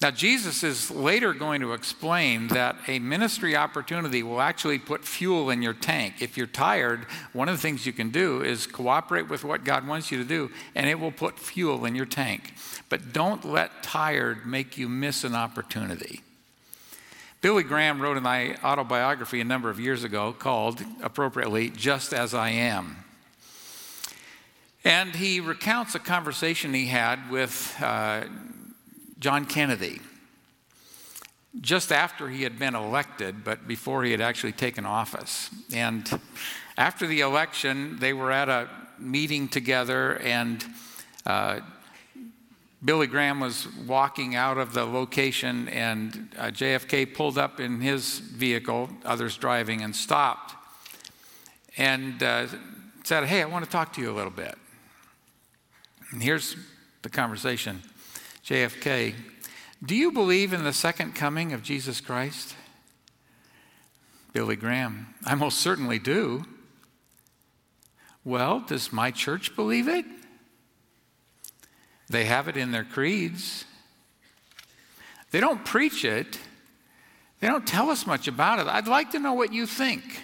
Now, 0.01 0.11
Jesus 0.11 0.63
is 0.63 0.89
later 0.89 1.33
going 1.33 1.59
to 1.59 1.73
explain 1.73 2.47
that 2.49 2.77
a 2.87 2.99
ministry 2.99 3.57
opportunity 3.57 4.23
will 4.23 4.39
actually 4.39 4.79
put 4.79 5.03
fuel 5.03 5.49
in 5.49 5.61
your 5.61 5.73
tank. 5.73 6.21
If 6.21 6.37
you're 6.37 6.47
tired, 6.47 7.05
one 7.33 7.49
of 7.49 7.57
the 7.57 7.61
things 7.61 7.85
you 7.85 7.91
can 7.91 8.09
do 8.09 8.41
is 8.41 8.65
cooperate 8.65 9.27
with 9.27 9.43
what 9.43 9.65
God 9.65 9.85
wants 9.85 10.09
you 10.09 10.17
to 10.17 10.23
do, 10.23 10.51
and 10.73 10.87
it 10.87 11.01
will 11.01 11.11
put 11.11 11.37
fuel 11.37 11.83
in 11.83 11.95
your 11.95 12.05
tank. 12.05 12.53
But 12.87 13.11
don't 13.11 13.43
let 13.43 13.83
tired 13.83 14.45
make 14.45 14.77
you 14.77 14.87
miss 14.87 15.25
an 15.25 15.35
opportunity. 15.35 16.21
Billy 17.41 17.63
Graham 17.63 18.01
wrote 18.01 18.15
an 18.15 18.25
autobiography 18.63 19.41
a 19.41 19.45
number 19.45 19.69
of 19.69 19.81
years 19.81 20.05
ago 20.05 20.31
called, 20.31 20.81
appropriately, 21.03 21.71
Just 21.71 22.13
As 22.13 22.33
I 22.33 22.51
Am. 22.51 23.03
And 24.85 25.13
he 25.13 25.41
recounts 25.41 25.93
a 25.93 25.99
conversation 25.99 26.73
he 26.73 26.85
had 26.85 27.29
with. 27.29 27.75
Uh, 27.81 28.23
John 29.19 29.45
Kennedy 29.45 29.99
just 31.61 31.91
after 31.91 32.29
he 32.29 32.43
had 32.43 32.59
been 32.59 32.75
elected, 32.75 33.43
but 33.43 33.67
before 33.67 34.03
he 34.03 34.11
had 34.11 34.21
actually 34.21 34.51
taken 34.51 34.85
office. 34.85 35.49
And 35.73 36.07
after 36.77 37.07
the 37.07 37.21
election, 37.21 37.97
they 37.99 38.13
were 38.13 38.31
at 38.31 38.49
a 38.49 38.69
meeting 38.99 39.47
together, 39.47 40.17
and 40.19 40.63
uh, 41.25 41.59
Billy 42.83 43.07
Graham 43.07 43.39
was 43.39 43.67
walking 43.87 44.35
out 44.35 44.57
of 44.57 44.73
the 44.73 44.85
location, 44.85 45.67
and 45.69 46.29
uh, 46.37 46.45
JFK 46.45 47.13
pulled 47.13 47.37
up 47.37 47.59
in 47.59 47.81
his 47.81 48.19
vehicle, 48.19 48.89
others 49.03 49.35
driving, 49.35 49.81
and 49.81 49.95
stopped 49.95 50.55
and 51.77 52.21
uh, 52.23 52.47
said, 53.03 53.25
Hey, 53.25 53.41
I 53.41 53.45
want 53.45 53.65
to 53.65 53.71
talk 53.71 53.93
to 53.93 54.01
you 54.01 54.11
a 54.11 54.15
little 54.15 54.31
bit. 54.31 54.55
And 56.11 56.21
here's 56.21 56.55
the 57.01 57.09
conversation 57.09 57.81
JFK, 58.49 59.13
do 59.85 59.93
you 59.93 60.11
believe 60.11 60.53
in 60.53 60.63
the 60.63 60.73
second 60.73 61.13
coming 61.13 61.53
of 61.53 61.61
Jesus 61.61 62.01
Christ? 62.01 62.55
Billy 64.33 64.55
Graham, 64.55 65.13
I 65.23 65.35
most 65.35 65.59
certainly 65.59 65.99
do. 65.99 66.45
Well, 68.25 68.61
does 68.61 68.91
my 68.91 69.11
church 69.11 69.55
believe 69.55 69.87
it? 69.87 70.03
They 72.09 72.25
have 72.25 72.47
it 72.47 72.57
in 72.57 72.71
their 72.71 72.83
creeds. 72.83 73.65
They 75.29 75.41
don't 75.41 75.63
preach 75.63 76.03
it, 76.03 76.39
they 77.41 77.47
don't 77.47 77.67
tell 77.67 77.91
us 77.91 78.07
much 78.07 78.27
about 78.27 78.57
it. 78.57 78.65
I'd 78.65 78.87
like 78.87 79.11
to 79.11 79.19
know 79.19 79.33
what 79.33 79.53
you 79.53 79.67
think. 79.67 80.23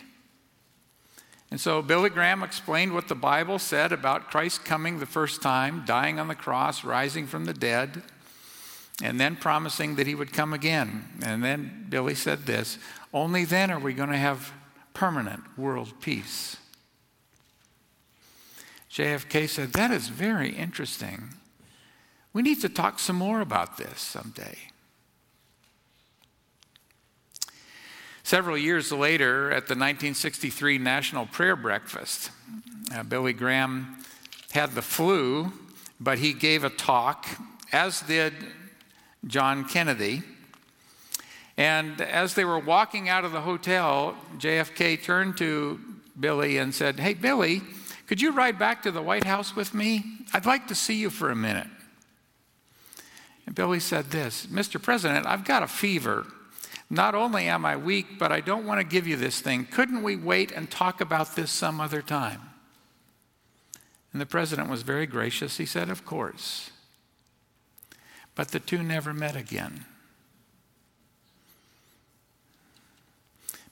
And 1.51 1.61
so 1.61 1.83
Billy 1.83 2.09
Graham 2.09 2.41
explained 2.41 2.95
what 2.95 3.07
the 3.07 3.13
Bible 3.13 3.59
said 3.59 3.91
about 3.91 4.31
Christ 4.31 4.65
coming 4.65 4.97
the 4.97 5.05
first 5.05 5.43
time, 5.43 5.83
dying 5.85 6.19
on 6.19 6.27
the 6.27 6.33
cross, 6.33 6.83
rising 6.83 7.27
from 7.27 7.45
the 7.45 7.53
dead, 7.53 8.01
and 9.03 9.19
then 9.19 9.35
promising 9.35 9.95
that 9.95 10.07
he 10.07 10.15
would 10.15 10.31
come 10.31 10.53
again. 10.53 11.05
And 11.23 11.43
then 11.43 11.87
Billy 11.89 12.15
said 12.15 12.45
this 12.45 12.77
only 13.13 13.45
then 13.45 13.71
are 13.71 13.79
we 13.79 13.93
going 13.93 14.09
to 14.09 14.17
have 14.17 14.53
permanent 14.93 15.57
world 15.57 15.93
peace. 16.01 16.57
JFK 18.89 19.47
said, 19.47 19.73
That 19.73 19.91
is 19.91 20.07
very 20.07 20.49
interesting. 20.49 21.29
We 22.33 22.41
need 22.41 22.61
to 22.61 22.69
talk 22.69 22.99
some 22.99 23.17
more 23.17 23.41
about 23.41 23.77
this 23.77 23.99
someday. 24.01 24.57
Several 28.23 28.57
years 28.57 28.91
later, 28.91 29.51
at 29.51 29.67
the 29.67 29.75
1963 29.75 30.79
National 30.79 31.27
Prayer 31.27 31.55
Breakfast, 31.55 32.31
uh, 32.93 33.03
Billy 33.03 33.33
Graham 33.33 33.97
had 34.51 34.71
the 34.71 34.81
flu, 34.81 35.53
but 35.99 36.17
he 36.17 36.33
gave 36.33 36.63
a 36.63 36.69
talk, 36.69 37.27
as 37.71 38.01
did 38.01 38.33
John 39.27 39.65
Kennedy. 39.65 40.23
And 41.57 42.01
as 42.01 42.33
they 42.33 42.45
were 42.45 42.59
walking 42.59 43.07
out 43.09 43.25
of 43.25 43.31
the 43.31 43.41
hotel, 43.41 44.15
JFK 44.37 45.01
turned 45.01 45.37
to 45.37 45.79
Billy 46.19 46.57
and 46.57 46.73
said, 46.73 46.99
Hey, 46.99 47.13
Billy, 47.13 47.61
could 48.07 48.21
you 48.21 48.31
ride 48.31 48.59
back 48.59 48.83
to 48.83 48.91
the 48.91 49.01
White 49.01 49.23
House 49.23 49.55
with 49.55 49.73
me? 49.73 50.03
I'd 50.33 50.45
like 50.45 50.67
to 50.67 50.75
see 50.75 50.95
you 50.95 51.09
for 51.09 51.29
a 51.29 51.35
minute. 51.35 51.67
And 53.45 53.55
Billy 53.55 53.79
said 53.79 54.11
this 54.11 54.47
Mr. 54.47 54.81
President, 54.81 55.25
I've 55.25 55.45
got 55.45 55.63
a 55.63 55.67
fever. 55.67 56.25
Not 56.89 57.15
only 57.15 57.47
am 57.47 57.65
I 57.65 57.77
weak, 57.77 58.19
but 58.19 58.31
I 58.31 58.41
don't 58.41 58.67
want 58.67 58.79
to 58.79 58.85
give 58.85 59.07
you 59.07 59.15
this 59.15 59.41
thing. 59.41 59.65
Couldn't 59.65 60.03
we 60.03 60.15
wait 60.15 60.51
and 60.51 60.69
talk 60.69 61.01
about 61.01 61.35
this 61.35 61.49
some 61.49 61.81
other 61.81 62.03
time? 62.03 62.41
And 64.11 64.21
the 64.21 64.25
president 64.25 64.69
was 64.69 64.83
very 64.83 65.07
gracious. 65.07 65.57
He 65.57 65.65
said, 65.65 65.89
Of 65.89 66.05
course. 66.05 66.69
But 68.35 68.49
the 68.49 68.59
two 68.59 68.83
never 68.83 69.13
met 69.13 69.35
again. 69.35 69.85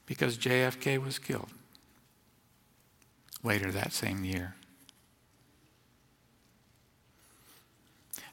Because 0.05 0.37
JFK 0.37 1.03
was 1.03 1.19
killed 1.19 1.49
later 3.43 3.71
that 3.71 3.93
same 3.93 4.23
year. 4.23 4.55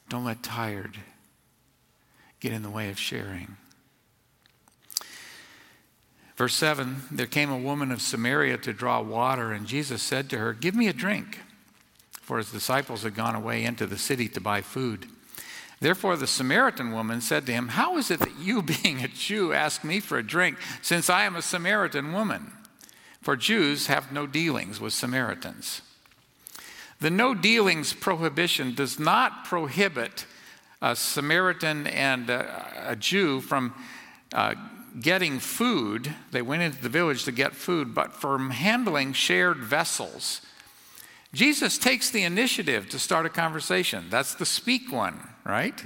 Don't 0.09 0.25
let 0.25 0.43
tired 0.43 0.97
get 2.39 2.51
in 2.51 2.63
the 2.63 2.69
way 2.69 2.89
of 2.89 2.99
sharing. 2.99 3.55
Verse 6.35 6.55
7 6.55 7.03
There 7.11 7.27
came 7.27 7.49
a 7.49 7.57
woman 7.57 7.91
of 7.91 8.01
Samaria 8.01 8.57
to 8.59 8.73
draw 8.73 9.01
water, 9.01 9.51
and 9.51 9.67
Jesus 9.67 10.01
said 10.01 10.29
to 10.29 10.37
her, 10.37 10.53
Give 10.53 10.75
me 10.75 10.87
a 10.87 10.93
drink. 10.93 11.39
For 12.11 12.37
his 12.37 12.51
disciples 12.51 13.03
had 13.03 13.15
gone 13.15 13.35
away 13.35 13.63
into 13.63 13.85
the 13.85 13.97
city 13.97 14.27
to 14.29 14.41
buy 14.41 14.61
food. 14.61 15.07
Therefore, 15.81 16.15
the 16.15 16.27
Samaritan 16.27 16.93
woman 16.93 17.19
said 17.19 17.45
to 17.47 17.51
him, 17.51 17.69
How 17.69 17.97
is 17.97 18.09
it 18.09 18.19
that 18.21 18.39
you, 18.39 18.61
being 18.83 19.03
a 19.03 19.09
Jew, 19.09 19.51
ask 19.51 19.83
me 19.83 19.99
for 19.99 20.17
a 20.17 20.23
drink, 20.23 20.57
since 20.81 21.09
I 21.09 21.25
am 21.25 21.35
a 21.35 21.41
Samaritan 21.41 22.13
woman? 22.13 22.53
For 23.21 23.35
Jews 23.35 23.87
have 23.87 24.11
no 24.11 24.25
dealings 24.25 24.79
with 24.79 24.93
Samaritans. 24.93 25.81
The 26.99 27.09
no 27.09 27.33
dealings 27.33 27.93
prohibition 27.93 28.73
does 28.73 28.99
not 28.99 29.45
prohibit 29.45 30.25
a 30.81 30.95
Samaritan 30.95 31.87
and 31.87 32.29
a, 32.29 32.91
a 32.91 32.95
Jew 32.95 33.41
from 33.41 33.73
uh, 34.33 34.55
getting 34.99 35.39
food, 35.39 36.13
they 36.31 36.41
went 36.41 36.63
into 36.63 36.81
the 36.81 36.89
village 36.89 37.23
to 37.25 37.31
get 37.31 37.55
food, 37.55 37.93
but 37.95 38.13
from 38.13 38.49
handling 38.49 39.13
shared 39.13 39.57
vessels. 39.57 40.41
Jesus 41.33 41.77
takes 41.77 42.09
the 42.09 42.23
initiative 42.23 42.89
to 42.89 42.99
start 42.99 43.25
a 43.25 43.29
conversation. 43.29 44.05
That's 44.09 44.35
the 44.35 44.45
speak 44.45 44.91
one, 44.91 45.19
right? 45.45 45.83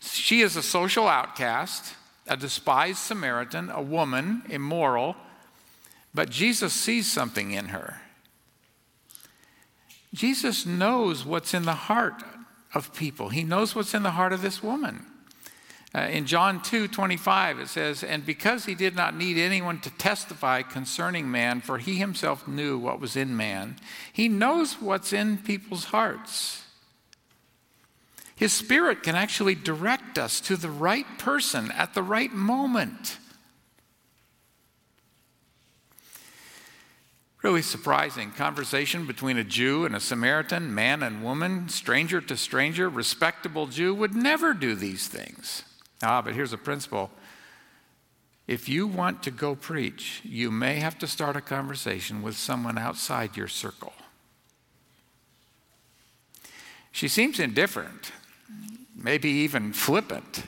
She 0.00 0.40
is 0.40 0.56
a 0.56 0.62
social 0.62 1.06
outcast, 1.06 1.94
a 2.26 2.36
despised 2.36 2.98
Samaritan, 2.98 3.70
a 3.70 3.82
woman, 3.82 4.42
immoral, 4.48 5.16
but 6.14 6.30
Jesus 6.30 6.72
sees 6.72 7.10
something 7.10 7.52
in 7.52 7.66
her. 7.66 8.00
Jesus 10.12 10.66
knows 10.66 11.24
what's 11.24 11.54
in 11.54 11.62
the 11.62 11.72
heart 11.72 12.22
of 12.74 12.94
people. 12.94 13.30
He 13.30 13.44
knows 13.44 13.74
what's 13.74 13.94
in 13.94 14.02
the 14.02 14.10
heart 14.10 14.32
of 14.32 14.42
this 14.42 14.62
woman. 14.62 15.06
Uh, 15.94 16.00
in 16.10 16.24
John 16.24 16.62
2 16.62 16.88
25, 16.88 17.58
it 17.58 17.68
says, 17.68 18.02
And 18.02 18.24
because 18.24 18.64
he 18.64 18.74
did 18.74 18.96
not 18.96 19.14
need 19.14 19.36
anyone 19.36 19.78
to 19.80 19.90
testify 19.90 20.62
concerning 20.62 21.30
man, 21.30 21.60
for 21.60 21.78
he 21.78 21.96
himself 21.96 22.48
knew 22.48 22.78
what 22.78 22.98
was 22.98 23.14
in 23.14 23.36
man, 23.36 23.76
he 24.10 24.28
knows 24.28 24.80
what's 24.80 25.12
in 25.12 25.38
people's 25.38 25.86
hearts. 25.86 26.62
His 28.42 28.52
spirit 28.52 29.04
can 29.04 29.14
actually 29.14 29.54
direct 29.54 30.18
us 30.18 30.40
to 30.40 30.56
the 30.56 30.68
right 30.68 31.06
person 31.16 31.70
at 31.70 31.94
the 31.94 32.02
right 32.02 32.32
moment. 32.32 33.18
Really 37.40 37.62
surprising 37.62 38.32
conversation 38.32 39.06
between 39.06 39.38
a 39.38 39.44
Jew 39.44 39.84
and 39.84 39.94
a 39.94 40.00
Samaritan, 40.00 40.74
man 40.74 41.04
and 41.04 41.22
woman, 41.22 41.68
stranger 41.68 42.20
to 42.20 42.36
stranger, 42.36 42.88
respectable 42.88 43.68
Jew 43.68 43.94
would 43.94 44.16
never 44.16 44.54
do 44.54 44.74
these 44.74 45.06
things. 45.06 45.62
Ah, 46.02 46.20
but 46.20 46.34
here's 46.34 46.52
a 46.52 46.58
principle. 46.58 47.12
If 48.48 48.68
you 48.68 48.88
want 48.88 49.22
to 49.22 49.30
go 49.30 49.54
preach, 49.54 50.20
you 50.24 50.50
may 50.50 50.80
have 50.80 50.98
to 50.98 51.06
start 51.06 51.36
a 51.36 51.40
conversation 51.40 52.22
with 52.22 52.36
someone 52.36 52.76
outside 52.76 53.36
your 53.36 53.46
circle. 53.46 53.92
She 56.90 57.06
seems 57.06 57.38
indifferent, 57.38 58.10
maybe 59.02 59.28
even 59.28 59.72
flippant. 59.72 60.44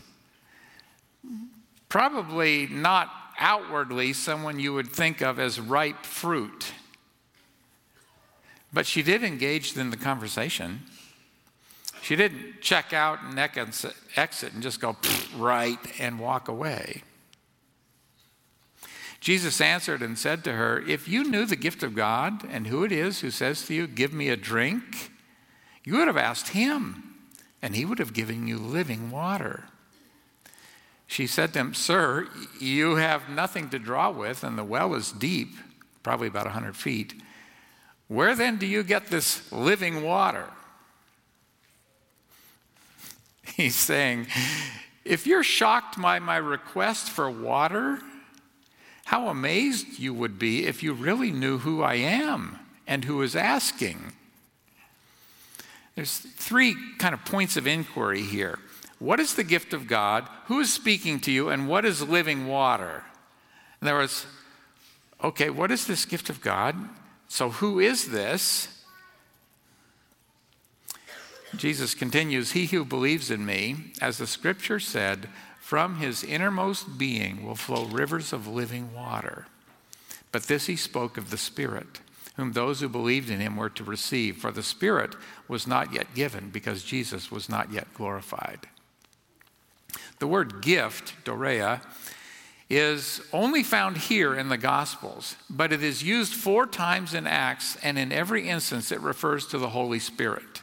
Probably 1.88 2.66
not 2.66 3.11
outwardly 3.38 4.12
someone 4.12 4.58
you 4.58 4.73
would 4.75 4.88
think 4.88 5.20
of 5.20 5.38
as 5.38 5.61
ripe 5.61 6.04
fruit. 6.04 6.73
But 8.73 8.87
she 8.87 9.02
did 9.02 9.23
engage 9.23 9.76
in 9.76 9.90
the 9.90 9.96
conversation. 9.96 10.82
She 12.02 12.16
didn't 12.16 12.61
check 12.61 12.92
out 12.92 13.20
and 13.23 13.38
exit 13.38 14.52
and 14.52 14.62
just 14.62 14.80
go 14.80 14.96
right 15.37 15.78
and 15.99 16.18
walk 16.18 16.49
away. 16.49 17.02
Jesus 19.20 19.61
answered 19.61 20.02
and 20.02 20.18
said 20.18 20.44
to 20.44 20.52
her, 20.52 20.82
If 20.87 21.08
you 21.08 21.25
knew 21.25 21.46
the 21.46 21.56
gift 21.56 21.82
of 21.82 21.94
God 21.94 22.46
and 22.50 22.66
who 22.66 22.84
it 22.84 22.92
is 22.92 23.20
who 23.20 23.30
says 23.30 23.64
to 23.66 23.75
you, 23.75 23.87
Give 23.87 24.12
me 24.12 24.28
a 24.28 24.37
drink, 24.37 25.11
you 25.82 25.96
would 25.96 26.08
have 26.08 26.18
asked 26.18 26.49
him, 26.49 27.13
and 27.64 27.75
he 27.75 27.87
would 27.87 27.99
have 27.99 28.12
given 28.12 28.47
you 28.47 28.59
living 28.59 29.11
water. 29.11 29.64
She 31.06 31.26
said 31.26 31.54
to 31.54 31.61
him, 31.61 31.73
Sir, 31.73 32.28
you 32.61 32.97
have 32.97 33.30
nothing 33.30 33.71
to 33.71 33.78
draw 33.78 34.11
with, 34.11 34.44
and 34.44 34.59
the 34.59 34.62
well 34.62 34.94
is 34.94 35.11
deep, 35.11 35.49
probably 36.02 36.28
about 36.28 36.44
100 36.44 36.76
feet. 36.76 37.14
Where 38.06 38.35
then 38.35 38.59
do 38.59 38.66
you 38.66 38.83
get 38.83 39.06
this 39.06 39.50
living 39.50 40.02
water? 40.02 40.50
He's 43.56 43.76
saying, 43.76 44.26
if 45.02 45.26
you're 45.26 45.42
shocked 45.42 45.99
by 45.99 46.18
my 46.18 46.37
request 46.37 47.09
for 47.09 47.30
water, 47.30 47.99
how 49.06 49.28
amazed 49.28 49.99
you 49.99 50.12
would 50.12 50.38
be 50.38 50.66
if 50.66 50.83
you 50.83 50.92
really 50.92 51.30
knew 51.30 51.56
who 51.56 51.83
I 51.83 51.94
am 51.94 52.59
and 52.87 53.06
who 53.06 53.23
is 53.23 53.35
asking. 53.35 54.12
There's 55.95 56.19
three 56.19 56.77
kind 56.99 57.15
of 57.15 57.25
points 57.25 57.57
of 57.57 57.67
inquiry 57.67 58.23
here. 58.23 58.59
What 58.99 59.21
is 59.21 59.35
the 59.35 59.45
gift 59.45 59.73
of 59.73 59.87
God? 59.87 60.29
Who 60.47 60.61
is 60.61 60.73
speaking 60.73 61.21
to 61.21 61.31
you? 61.31 61.49
And 61.49 61.69
what 61.69 61.85
is 61.85 62.03
living 62.09 62.47
water? 62.47 63.05
In 63.81 63.89
other 63.89 63.99
words, 63.99 64.27
okay, 65.23 65.51
what 65.51 65.71
is 65.71 65.87
this 65.87 66.05
gift 66.05 66.31
of 66.31 66.41
God? 66.41 66.77
So, 67.29 67.51
who 67.51 67.81
is 67.81 68.11
this? 68.11 68.69
Jesus 71.57 71.95
continues, 71.95 72.53
He 72.53 72.67
who 72.67 72.85
believes 72.85 73.31
in 73.31 73.47
me, 73.47 73.93
as 74.01 74.19
the 74.19 74.27
scripture 74.27 74.81
said, 74.81 75.29
from 75.65 75.97
his 75.97 76.23
innermost 76.23 76.99
being 76.99 77.43
will 77.43 77.55
flow 77.55 77.87
rivers 77.87 78.35
of 78.35 78.47
living 78.47 78.93
water. 78.93 79.47
But 80.31 80.43
this 80.43 80.67
he 80.67 80.77
spoke 80.77 81.17
of 81.17 81.31
the 81.31 81.39
Spirit, 81.39 82.01
whom 82.37 82.53
those 82.53 82.81
who 82.81 82.88
believed 82.88 83.31
in 83.31 83.41
him 83.41 83.57
were 83.57 83.71
to 83.71 83.85
receive, 83.85 84.37
for 84.37 84.50
the 84.50 84.62
Spirit 84.62 85.14
was 85.49 85.67
not 85.67 85.93
yet 85.93 86.14
given 86.14 86.50
because 86.50 86.83
Jesus 86.83 87.31
was 87.31 87.49
not 87.49 87.73
yet 87.73 87.93
glorified. 87.95 88.69
The 90.19 90.26
word 90.26 90.62
gift, 90.62 91.14
dorea, 91.25 91.81
is 92.71 93.21
only 93.33 93.62
found 93.62 93.97
here 93.97 94.35
in 94.35 94.49
the 94.49 94.57
Gospels, 94.57 95.37
but 95.49 95.73
it 95.73 95.83
is 95.83 96.03
used 96.03 96.35
four 96.35 96.67
times 96.67 97.14
in 97.14 97.26
Acts, 97.26 97.76
and 97.83 97.99
in 97.99 98.11
every 98.11 98.49
instance 98.49 98.91
it 98.91 99.00
refers 99.00 99.47
to 99.49 99.59
the 99.59 99.69
Holy 99.69 99.99
Spirit. 99.99 100.62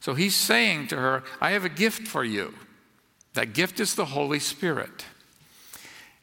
So 0.00 0.14
he's 0.14 0.34
saying 0.34 0.88
to 0.88 0.96
her, 0.96 1.22
I 1.40 1.50
have 1.50 1.64
a 1.64 1.68
gift 1.68 2.08
for 2.08 2.24
you. 2.24 2.54
That 3.34 3.52
gift 3.52 3.78
is 3.78 3.94
the 3.94 4.06
Holy 4.06 4.38
Spirit. 4.38 5.04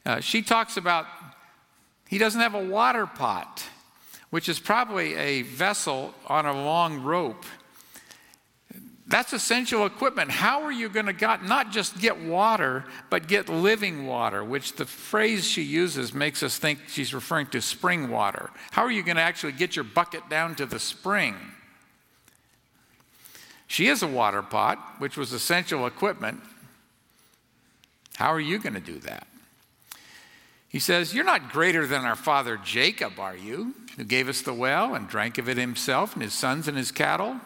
Uh, 0.05 0.19
she 0.19 0.41
talks 0.41 0.75
about 0.75 1.05
he 2.07 2.17
doesn't 2.17 2.41
have 2.41 2.53
a 2.53 2.63
water 2.63 3.05
pot, 3.05 3.63
which 4.35 4.49
is 4.49 4.59
probably 4.59 5.15
a 5.15 5.43
vessel 5.43 6.13
on 6.27 6.45
a 6.45 6.51
long 6.51 7.01
rope. 7.03 7.45
That's 9.07 9.31
essential 9.31 9.85
equipment. 9.85 10.29
How 10.29 10.63
are 10.63 10.73
you 10.73 10.89
going 10.89 11.05
to 11.05 11.39
not 11.45 11.71
just 11.71 12.01
get 12.01 12.19
water, 12.19 12.83
but 13.09 13.29
get 13.29 13.47
living 13.47 14.05
water, 14.05 14.43
which 14.43 14.73
the 14.73 14.85
phrase 14.85 15.45
she 15.45 15.61
uses 15.61 16.13
makes 16.13 16.43
us 16.43 16.57
think 16.57 16.79
she's 16.89 17.13
referring 17.13 17.47
to 17.51 17.61
spring 17.61 18.09
water. 18.09 18.49
How 18.71 18.81
are 18.81 18.91
you 18.91 19.03
going 19.03 19.15
to 19.15 19.21
actually 19.21 19.53
get 19.53 19.77
your 19.77 19.85
bucket 19.85 20.27
down 20.29 20.55
to 20.55 20.65
the 20.65 20.79
spring? 20.79 21.35
She 23.67 23.85
has 23.85 24.03
a 24.03 24.07
water 24.07 24.41
pot, 24.41 24.95
which 24.97 25.15
was 25.15 25.31
essential 25.31 25.87
equipment. 25.87 26.41
How 28.17 28.33
are 28.33 28.41
you 28.41 28.59
going 28.59 28.73
to 28.73 28.81
do 28.81 28.99
that? 28.99 29.27
He 30.75 30.79
says, 30.79 31.13
You're 31.13 31.23
not 31.23 31.53
greater 31.53 31.87
than 31.87 32.03
our 32.03 32.17
father 32.17 32.57
Jacob, 32.57 33.17
are 33.17 33.37
you, 33.37 33.75
who 33.95 34.03
gave 34.03 34.27
us 34.27 34.41
the 34.41 34.53
well 34.53 34.93
and 34.93 35.07
drank 35.07 35.37
of 35.37 35.47
it 35.47 35.55
himself 35.55 36.13
and 36.15 36.21
his 36.21 36.33
sons 36.33 36.67
and 36.67 36.75
his 36.75 36.91
cattle? 36.91 37.39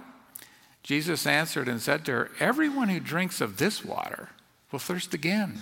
Jesus 0.81 1.27
answered 1.27 1.67
and 1.67 1.79
said 1.79 2.05
to 2.05 2.11
her, 2.11 2.31
Everyone 2.39 2.89
who 2.89 2.99
drinks 2.99 3.39
of 3.39 3.57
this 3.57 3.85
water 3.85 4.29
will 4.71 4.79
thirst 4.79 5.13
again. 5.13 5.61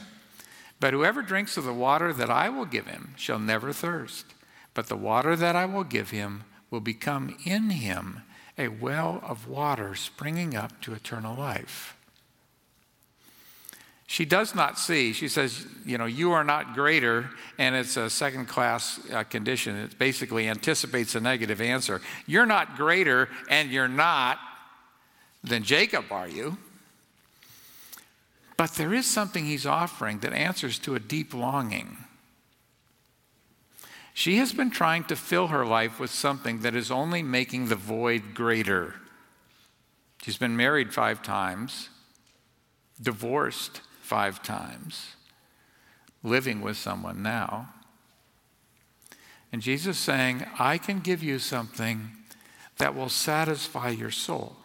But 0.79 0.93
whoever 0.93 1.21
drinks 1.21 1.57
of 1.57 1.65
the 1.65 1.73
water 1.73 2.13
that 2.13 2.29
I 2.29 2.47
will 2.47 2.63
give 2.63 2.87
him 2.87 3.13
shall 3.17 3.37
never 3.37 3.73
thirst. 3.73 4.27
But 4.73 4.87
the 4.87 4.95
water 4.95 5.35
that 5.35 5.57
I 5.57 5.65
will 5.65 5.83
give 5.83 6.11
him 6.11 6.45
will 6.71 6.79
become 6.79 7.35
in 7.43 7.71
him 7.71 8.21
a 8.57 8.69
well 8.69 9.19
of 9.25 9.49
water 9.49 9.93
springing 9.93 10.55
up 10.55 10.79
to 10.83 10.93
eternal 10.93 11.35
life. 11.35 11.96
She 14.09 14.23
does 14.23 14.55
not 14.55 14.79
see. 14.79 15.11
She 15.11 15.27
says, 15.27 15.67
You 15.85 15.97
know, 15.97 16.05
you 16.05 16.31
are 16.31 16.45
not 16.45 16.73
greater, 16.73 17.29
and 17.57 17.75
it's 17.75 17.97
a 17.97 18.09
second 18.09 18.47
class 18.47 19.01
uh, 19.11 19.23
condition. 19.23 19.75
It 19.75 19.99
basically 19.99 20.47
anticipates 20.47 21.13
a 21.13 21.19
negative 21.19 21.59
answer. 21.59 22.01
You're 22.25 22.45
not 22.45 22.77
greater, 22.77 23.27
and 23.49 23.69
you're 23.69 23.89
not 23.89 24.39
than 25.43 25.63
Jacob, 25.63 26.05
are 26.09 26.27
you? 26.27 26.57
But 28.55 28.71
there 28.71 28.93
is 28.93 29.05
something 29.05 29.45
he's 29.45 29.65
offering 29.65 30.19
that 30.19 30.33
answers 30.33 30.79
to 30.79 30.95
a 30.95 30.99
deep 30.99 31.33
longing. 31.33 31.97
She 34.13 34.37
has 34.37 34.51
been 34.51 34.71
trying 34.71 35.03
to 35.05 35.15
fill 35.15 35.47
her 35.47 35.65
life 35.65 35.99
with 35.99 36.09
something 36.09 36.61
that 36.61 36.75
is 36.75 36.89
only 36.89 37.21
making 37.21 37.67
the 37.67 37.75
void 37.75 38.33
greater. 38.33 38.95
She's 40.23 40.37
been 40.37 40.57
married 40.57 40.93
five 40.93 41.21
times, 41.21 41.89
divorced 42.99 43.81
five 44.07 44.41
times, 44.41 45.15
living 46.23 46.61
with 46.61 46.77
someone 46.77 47.21
now. 47.21 47.67
And 49.51 49.61
Jesus 49.61 49.97
saying, 49.97 50.45
I 50.57 50.77
can 50.77 51.01
give 51.01 51.21
you 51.21 51.39
something 51.39 52.11
that 52.77 52.95
will 52.95 53.09
satisfy 53.09 53.89
your 53.89 54.11
soul, 54.11 54.55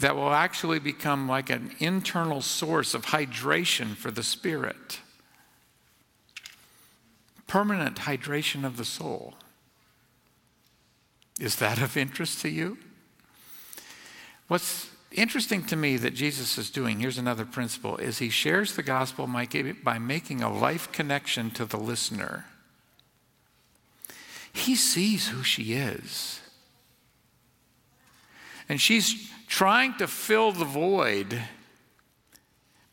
that 0.00 0.14
will 0.14 0.34
actually 0.34 0.78
become 0.78 1.26
like 1.26 1.48
an 1.48 1.72
internal 1.78 2.42
source 2.42 2.92
of 2.92 3.06
hydration 3.06 3.96
for 3.96 4.10
the 4.10 4.22
spirit, 4.22 5.00
permanent 7.46 8.00
hydration 8.00 8.64
of 8.64 8.76
the 8.76 8.84
soul. 8.84 9.32
Is 11.40 11.56
that 11.56 11.80
of 11.80 11.96
interest 11.96 12.42
to 12.42 12.50
you? 12.50 12.76
What's 14.48 14.90
interesting 15.12 15.64
to 15.66 15.76
me 15.76 15.96
that 15.96 16.14
Jesus 16.14 16.58
is 16.58 16.70
doing, 16.70 17.00
here's 17.00 17.18
another 17.18 17.44
principle, 17.44 17.96
is 17.96 18.18
he 18.18 18.28
shares 18.28 18.76
the 18.76 18.82
gospel 18.82 19.26
by 19.26 19.98
making 19.98 20.42
a 20.42 20.52
life 20.52 20.92
connection 20.92 21.50
to 21.52 21.64
the 21.64 21.78
listener. 21.78 22.44
He 24.52 24.74
sees 24.74 25.28
who 25.28 25.42
she 25.42 25.74
is. 25.74 26.40
And 28.68 28.80
she's 28.80 29.30
trying 29.46 29.94
to 29.94 30.06
fill 30.06 30.52
the 30.52 30.64
void, 30.64 31.42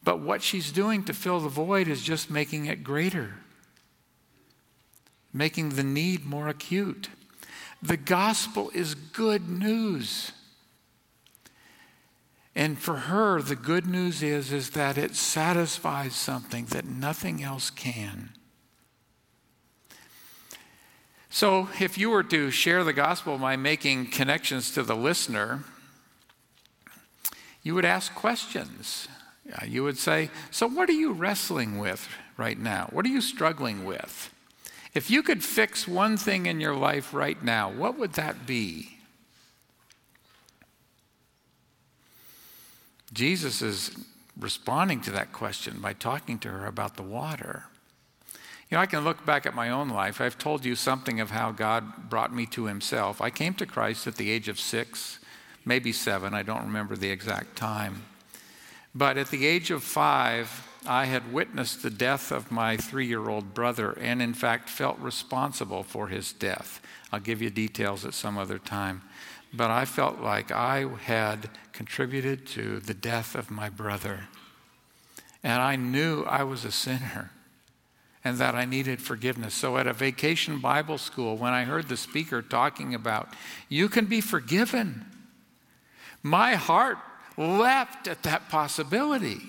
but 0.03 0.21
what 0.21 0.41
she's 0.41 0.71
doing 0.71 1.03
to 1.05 1.13
fill 1.13 1.39
the 1.41 1.49
void 1.49 1.87
is 1.87 2.01
just 2.01 2.29
making 2.29 2.67
it 2.67 2.83
greater, 2.83 3.33
making 5.33 5.69
the 5.69 5.83
need 5.83 6.25
more 6.25 6.47
acute. 6.47 7.09
The 7.81 7.97
gospel 7.97 8.71
is 8.73 8.95
good 8.95 9.49
news. 9.49 10.31
And 12.55 12.79
for 12.79 12.95
her, 12.95 13.41
the 13.41 13.55
good 13.55 13.85
news 13.85 14.23
is, 14.23 14.53
is 14.53 14.69
that 14.71 14.97
it 14.97 15.15
satisfies 15.15 16.15
something 16.15 16.65
that 16.67 16.85
nothing 16.85 17.43
else 17.43 17.69
can. 17.69 18.29
So, 21.29 21.67
if 21.81 21.97
you 21.97 22.11
were 22.11 22.23
to 22.23 22.49
share 22.49 22.85
the 22.85 22.93
gospel 22.93 23.37
by 23.37 23.57
making 23.57 24.07
connections 24.07 24.71
to 24.71 24.83
the 24.83 24.95
listener, 24.95 25.65
you 27.61 27.75
would 27.75 27.83
ask 27.83 28.15
questions. 28.15 29.09
You 29.67 29.83
would 29.83 29.97
say, 29.97 30.29
So, 30.49 30.65
what 30.65 30.87
are 30.87 30.93
you 30.93 31.11
wrestling 31.11 31.77
with 31.77 32.07
right 32.37 32.57
now? 32.57 32.87
What 32.91 33.05
are 33.05 33.09
you 33.09 33.19
struggling 33.19 33.83
with? 33.83 34.33
If 34.93 35.09
you 35.11 35.23
could 35.23 35.43
fix 35.43 35.89
one 35.89 36.15
thing 36.15 36.45
in 36.45 36.61
your 36.61 36.75
life 36.75 37.13
right 37.13 37.43
now, 37.43 37.69
what 37.69 37.99
would 37.99 38.13
that 38.13 38.45
be? 38.45 38.94
Jesus 43.15 43.61
is 43.61 43.95
responding 44.37 44.99
to 45.01 45.11
that 45.11 45.31
question 45.31 45.79
by 45.79 45.93
talking 45.93 46.37
to 46.39 46.49
her 46.49 46.65
about 46.65 46.97
the 46.97 47.01
water. 47.01 47.63
You 48.69 48.75
know, 48.75 48.81
I 48.81 48.87
can 48.87 49.05
look 49.05 49.25
back 49.25 49.45
at 49.45 49.55
my 49.55 49.69
own 49.69 49.87
life. 49.89 50.19
I've 50.19 50.37
told 50.37 50.65
you 50.65 50.75
something 50.75 51.21
of 51.21 51.31
how 51.31 51.51
God 51.51 52.09
brought 52.09 52.33
me 52.33 52.45
to 52.47 52.65
Himself. 52.65 53.21
I 53.21 53.29
came 53.29 53.53
to 53.55 53.65
Christ 53.65 54.05
at 54.05 54.15
the 54.15 54.29
age 54.29 54.49
of 54.49 54.59
six, 54.59 55.19
maybe 55.63 55.93
seven, 55.93 56.33
I 56.33 56.43
don't 56.43 56.65
remember 56.65 56.97
the 56.97 57.09
exact 57.09 57.55
time. 57.55 58.03
But 58.93 59.17
at 59.17 59.29
the 59.29 59.45
age 59.45 59.71
of 59.71 59.81
five, 59.81 60.67
I 60.85 61.05
had 61.05 61.31
witnessed 61.31 61.83
the 61.83 61.89
death 61.89 62.31
of 62.31 62.51
my 62.51 62.75
three 62.75 63.07
year 63.07 63.29
old 63.29 63.53
brother 63.53 63.93
and, 63.93 64.21
in 64.21 64.33
fact, 64.33 64.69
felt 64.69 64.99
responsible 64.99 65.83
for 65.83 66.07
his 66.07 66.33
death. 66.33 66.81
I'll 67.13 67.19
give 67.21 67.41
you 67.41 67.49
details 67.49 68.03
at 68.03 68.13
some 68.13 68.37
other 68.37 68.59
time 68.59 69.03
but 69.55 69.71
I 69.71 69.85
felt 69.85 70.19
like 70.19 70.51
I 70.51 70.87
had 71.03 71.49
contributed 71.73 72.45
to 72.47 72.79
the 72.79 72.93
death 72.93 73.35
of 73.35 73.51
my 73.51 73.69
brother. 73.69 74.27
And 75.43 75.61
I 75.61 75.75
knew 75.75 76.23
I 76.23 76.43
was 76.43 76.65
a 76.65 76.71
sinner 76.71 77.31
and 78.23 78.39
that 78.39 78.55
I 78.55 78.65
needed 78.65 79.01
forgiveness. 79.01 79.53
So 79.53 79.77
at 79.77 79.85
a 79.85 79.93
vacation 79.93 80.59
Bible 80.59 80.97
school, 80.97 81.37
when 81.37 81.53
I 81.53 81.63
heard 81.63 81.87
the 81.87 81.95
speaker 81.95 82.41
talking 82.41 82.95
about, 82.95 83.29
you 83.69 83.87
can 83.87 84.05
be 84.05 84.19
forgiven, 84.19 85.05
my 86.23 86.55
heart 86.55 86.97
leapt 87.37 88.07
at 88.07 88.23
that 88.23 88.49
possibility. 88.49 89.41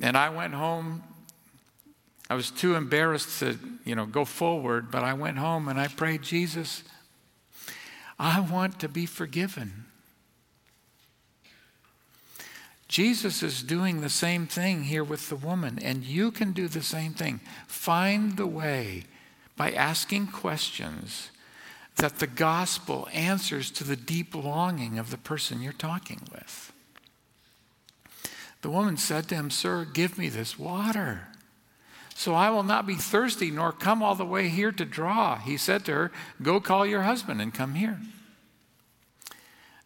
And 0.00 0.16
I 0.16 0.28
went 0.30 0.54
home 0.54 1.04
I 2.30 2.34
was 2.34 2.50
too 2.50 2.74
embarrassed 2.74 3.40
to, 3.40 3.58
you 3.84 3.94
know, 3.94 4.04
go 4.04 4.24
forward, 4.24 4.90
but 4.90 5.02
I 5.02 5.14
went 5.14 5.38
home 5.38 5.68
and 5.68 5.80
I 5.80 5.88
prayed, 5.88 6.22
Jesus, 6.22 6.82
I 8.18 8.40
want 8.40 8.78
to 8.80 8.88
be 8.88 9.06
forgiven. 9.06 9.86
Jesus 12.88 13.42
is 13.42 13.62
doing 13.62 14.00
the 14.00 14.08
same 14.08 14.46
thing 14.46 14.84
here 14.84 15.04
with 15.04 15.28
the 15.28 15.36
woman, 15.36 15.78
and 15.82 16.04
you 16.04 16.30
can 16.30 16.52
do 16.52 16.68
the 16.68 16.82
same 16.82 17.12
thing. 17.12 17.40
Find 17.66 18.36
the 18.36 18.46
way 18.46 19.04
by 19.56 19.72
asking 19.72 20.28
questions 20.28 21.30
that 21.96 22.18
the 22.18 22.26
gospel 22.26 23.08
answers 23.12 23.70
to 23.72 23.84
the 23.84 23.96
deep 23.96 24.34
longing 24.34 24.98
of 24.98 25.10
the 25.10 25.18
person 25.18 25.60
you're 25.60 25.72
talking 25.72 26.22
with. 26.32 26.72
The 28.62 28.70
woman 28.70 28.96
said 28.96 29.28
to 29.28 29.34
him, 29.34 29.50
Sir, 29.50 29.84
give 29.84 30.16
me 30.16 30.28
this 30.28 30.58
water, 30.58 31.27
so 32.18 32.34
I 32.34 32.50
will 32.50 32.64
not 32.64 32.84
be 32.84 32.96
thirsty 32.96 33.48
nor 33.48 33.70
come 33.70 34.02
all 34.02 34.16
the 34.16 34.24
way 34.24 34.48
here 34.48 34.72
to 34.72 34.84
draw. 34.84 35.36
He 35.38 35.56
said 35.56 35.84
to 35.84 35.92
her, 35.92 36.12
Go 36.42 36.58
call 36.58 36.84
your 36.84 37.02
husband 37.02 37.40
and 37.40 37.54
come 37.54 37.76
here. 37.76 38.00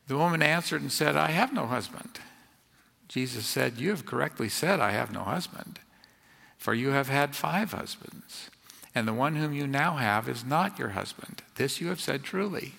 The 0.09 0.17
woman 0.17 0.41
answered 0.41 0.81
and 0.81 0.91
said, 0.91 1.15
I 1.15 1.33
have 1.33 1.53
no 1.53 1.67
husband. 1.67 2.21
Jesus 3.07 3.45
said, 3.45 3.77
You 3.77 3.91
have 3.91 4.07
correctly 4.07 4.49
said, 4.49 4.81
I 4.81 4.93
have 4.93 5.13
no 5.13 5.25
husband, 5.25 5.79
for 6.57 6.73
you 6.73 6.89
have 6.89 7.11
had 7.11 7.37
five 7.37 7.73
husbands, 7.73 8.49
and 8.95 9.07
the 9.07 9.13
one 9.13 9.37
whom 9.37 9.53
you 9.53 9.67
now 9.67 9.97
have 9.97 10.27
is 10.27 10.43
not 10.43 10.79
your 10.79 10.91
husband. 10.91 11.43
This 11.57 11.83
you 11.83 11.89
have 11.89 12.01
said 12.01 12.23
truly. 12.23 12.73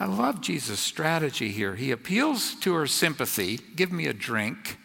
I 0.00 0.06
love 0.06 0.40
Jesus' 0.40 0.80
strategy 0.80 1.50
here. 1.50 1.76
He 1.76 1.92
appeals 1.92 2.56
to 2.56 2.74
her 2.74 2.88
sympathy, 2.88 3.60
give 3.76 3.92
me 3.92 4.08
a 4.08 4.12
drink, 4.12 4.78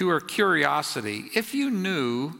to 0.00 0.08
her 0.08 0.18
curiosity, 0.18 1.26
if 1.34 1.52
you 1.52 1.70
knew, 1.70 2.32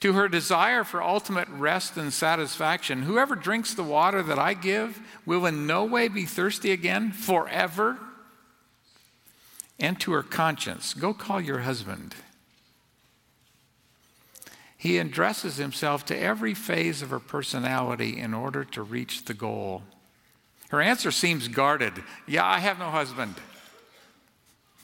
to 0.00 0.12
her 0.12 0.28
desire 0.28 0.84
for 0.84 1.02
ultimate 1.02 1.48
rest 1.48 1.96
and 1.96 2.12
satisfaction. 2.12 3.04
Whoever 3.04 3.34
drinks 3.34 3.72
the 3.72 3.82
water 3.82 4.22
that 4.22 4.38
I 4.38 4.52
give 4.52 5.00
will 5.24 5.46
in 5.46 5.66
no 5.66 5.86
way 5.86 6.08
be 6.08 6.26
thirsty 6.26 6.72
again 6.72 7.10
forever. 7.10 7.96
And 9.80 9.98
to 10.00 10.12
her 10.12 10.22
conscience, 10.22 10.92
go 10.92 11.14
call 11.14 11.40
your 11.40 11.60
husband. 11.60 12.14
He 14.76 14.98
addresses 14.98 15.56
himself 15.56 16.04
to 16.04 16.18
every 16.18 16.52
phase 16.52 17.00
of 17.00 17.08
her 17.08 17.18
personality 17.18 18.18
in 18.18 18.34
order 18.34 18.62
to 18.62 18.82
reach 18.82 19.24
the 19.24 19.32
goal. 19.32 19.84
Her 20.68 20.82
answer 20.82 21.10
seems 21.10 21.48
guarded. 21.48 21.94
Yeah, 22.28 22.44
I 22.44 22.58
have 22.58 22.78
no 22.78 22.90
husband. 22.90 23.36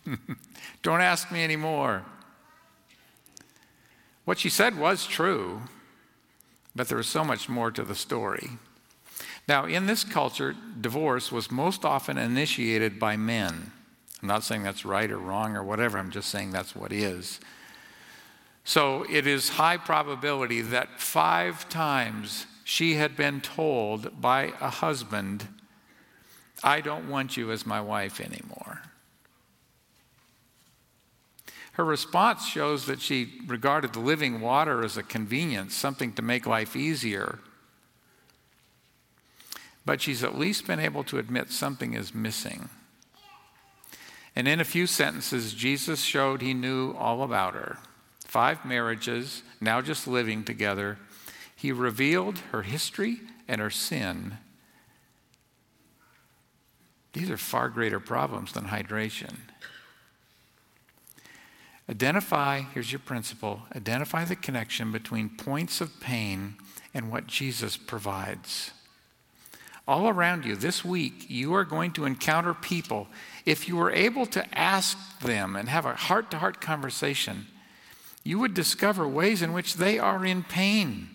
Don't 0.83 1.01
ask 1.01 1.31
me 1.31 1.42
anymore. 1.44 2.05
What 4.25 4.38
she 4.38 4.48
said 4.48 4.79
was 4.79 5.07
true, 5.07 5.62
but 6.75 6.88
there 6.88 6.98
was 6.98 7.09
so 7.09 7.25
much 7.25 7.48
more 7.48 7.70
to 7.70 7.83
the 7.83 7.94
story. 7.94 8.51
Now, 9.48 9.64
in 9.64 9.87
this 9.87 10.05
culture, 10.05 10.55
divorce 10.81 11.33
was 11.33 11.51
most 11.51 11.85
often 11.85 12.16
initiated 12.16 12.98
by 13.01 13.16
men. 13.16 13.72
I'm 14.20 14.29
not 14.29 14.44
saying 14.44 14.62
that's 14.62 14.85
right 14.85 15.11
or 15.11 15.18
wrong 15.18 15.57
or 15.57 15.64
whatever, 15.64 15.98
I'm 15.98 16.11
just 16.11 16.31
saying 16.31 16.53
that's 16.53 16.77
what 16.77 16.92
is. 16.92 17.40
So 18.64 19.05
it 19.11 19.27
is 19.27 19.48
high 19.51 19.77
probability 19.77 20.61
that 20.62 21.01
five 21.01 21.68
times 21.68 22.46
she 22.64 22.94
had 22.94 23.16
been 23.16 23.40
told 23.40 24.20
by 24.20 24.53
a 24.61 24.70
husband 24.70 25.48
I 26.64 26.81
don't 26.81 27.09
want 27.11 27.37
you 27.37 27.51
as 27.51 27.66
my 27.66 27.81
wife 27.81 28.20
anymore. 28.20 28.71
Her 31.72 31.85
response 31.85 32.46
shows 32.46 32.87
that 32.87 33.00
she 33.00 33.40
regarded 33.46 33.92
the 33.92 34.00
living 34.00 34.40
water 34.40 34.85
as 34.85 34.96
a 34.96 35.02
convenience, 35.02 35.74
something 35.74 36.12
to 36.14 36.22
make 36.22 36.46
life 36.46 36.76
easier. 36.76 37.38
But 39.85 40.00
she's 40.00 40.22
at 40.22 40.38
least 40.38 40.66
been 40.66 40.80
able 40.80 41.02
to 41.04 41.18
admit 41.18 41.50
something 41.50 41.94
is 41.94 42.14
missing. 42.14 42.68
And 44.37 44.46
in 44.46 44.61
a 44.61 44.64
few 44.64 44.87
sentences, 44.87 45.54
Jesus 45.54 46.02
showed 46.02 46.40
he 46.40 46.54
knew 46.54 46.92
all 46.92 47.22
about 47.22 47.54
her. 47.54 47.78
Five 48.24 48.64
marriages, 48.64 49.42
now 49.61 49.80
just 49.80 50.06
living 50.06 50.44
together. 50.44 50.98
He 51.54 51.72
revealed 51.72 52.38
her 52.50 52.62
history 52.62 53.20
and 53.48 53.61
her 53.61 53.70
sin 53.70 54.38
these 57.12 57.30
are 57.30 57.37
far 57.37 57.68
greater 57.68 58.00
problems 58.00 58.52
than 58.52 58.64
hydration. 58.64 59.35
Identify, 61.92 62.62
here's 62.72 62.90
your 62.90 63.00
principle 63.00 63.64
identify 63.76 64.24
the 64.24 64.35
connection 64.35 64.92
between 64.92 65.28
points 65.28 65.83
of 65.83 66.00
pain 66.00 66.55
and 66.94 67.12
what 67.12 67.26
Jesus 67.26 67.76
provides. 67.76 68.70
All 69.87 70.09
around 70.09 70.46
you 70.46 70.57
this 70.57 70.83
week, 70.83 71.28
you 71.28 71.52
are 71.52 71.66
going 71.66 71.92
to 71.92 72.07
encounter 72.07 72.55
people. 72.55 73.09
If 73.44 73.68
you 73.68 73.76
were 73.76 73.90
able 73.90 74.24
to 74.24 74.59
ask 74.59 75.20
them 75.20 75.55
and 75.55 75.68
have 75.68 75.85
a 75.85 75.92
heart 75.92 76.31
to 76.31 76.38
heart 76.38 76.62
conversation, 76.62 77.46
you 78.24 78.38
would 78.38 78.55
discover 78.55 79.07
ways 79.07 79.42
in 79.42 79.52
which 79.52 79.74
they 79.74 79.98
are 79.98 80.24
in 80.24 80.44
pain. 80.44 81.11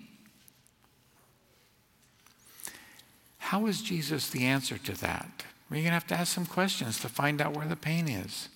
How 3.39 3.65
is 3.65 3.81
Jesus 3.81 4.29
the 4.29 4.45
answer 4.45 4.77
to 4.77 4.93
that? 5.01 5.43
You're 5.71 5.77
going 5.77 5.85
to 5.85 5.91
have 5.93 6.07
to 6.07 6.15
ask 6.15 6.35
some 6.35 6.45
questions 6.45 6.99
to 6.99 7.09
find 7.09 7.41
out 7.41 7.57
where 7.57 7.67
the 7.67 7.75
pain 7.75 8.07
is. 8.07 8.49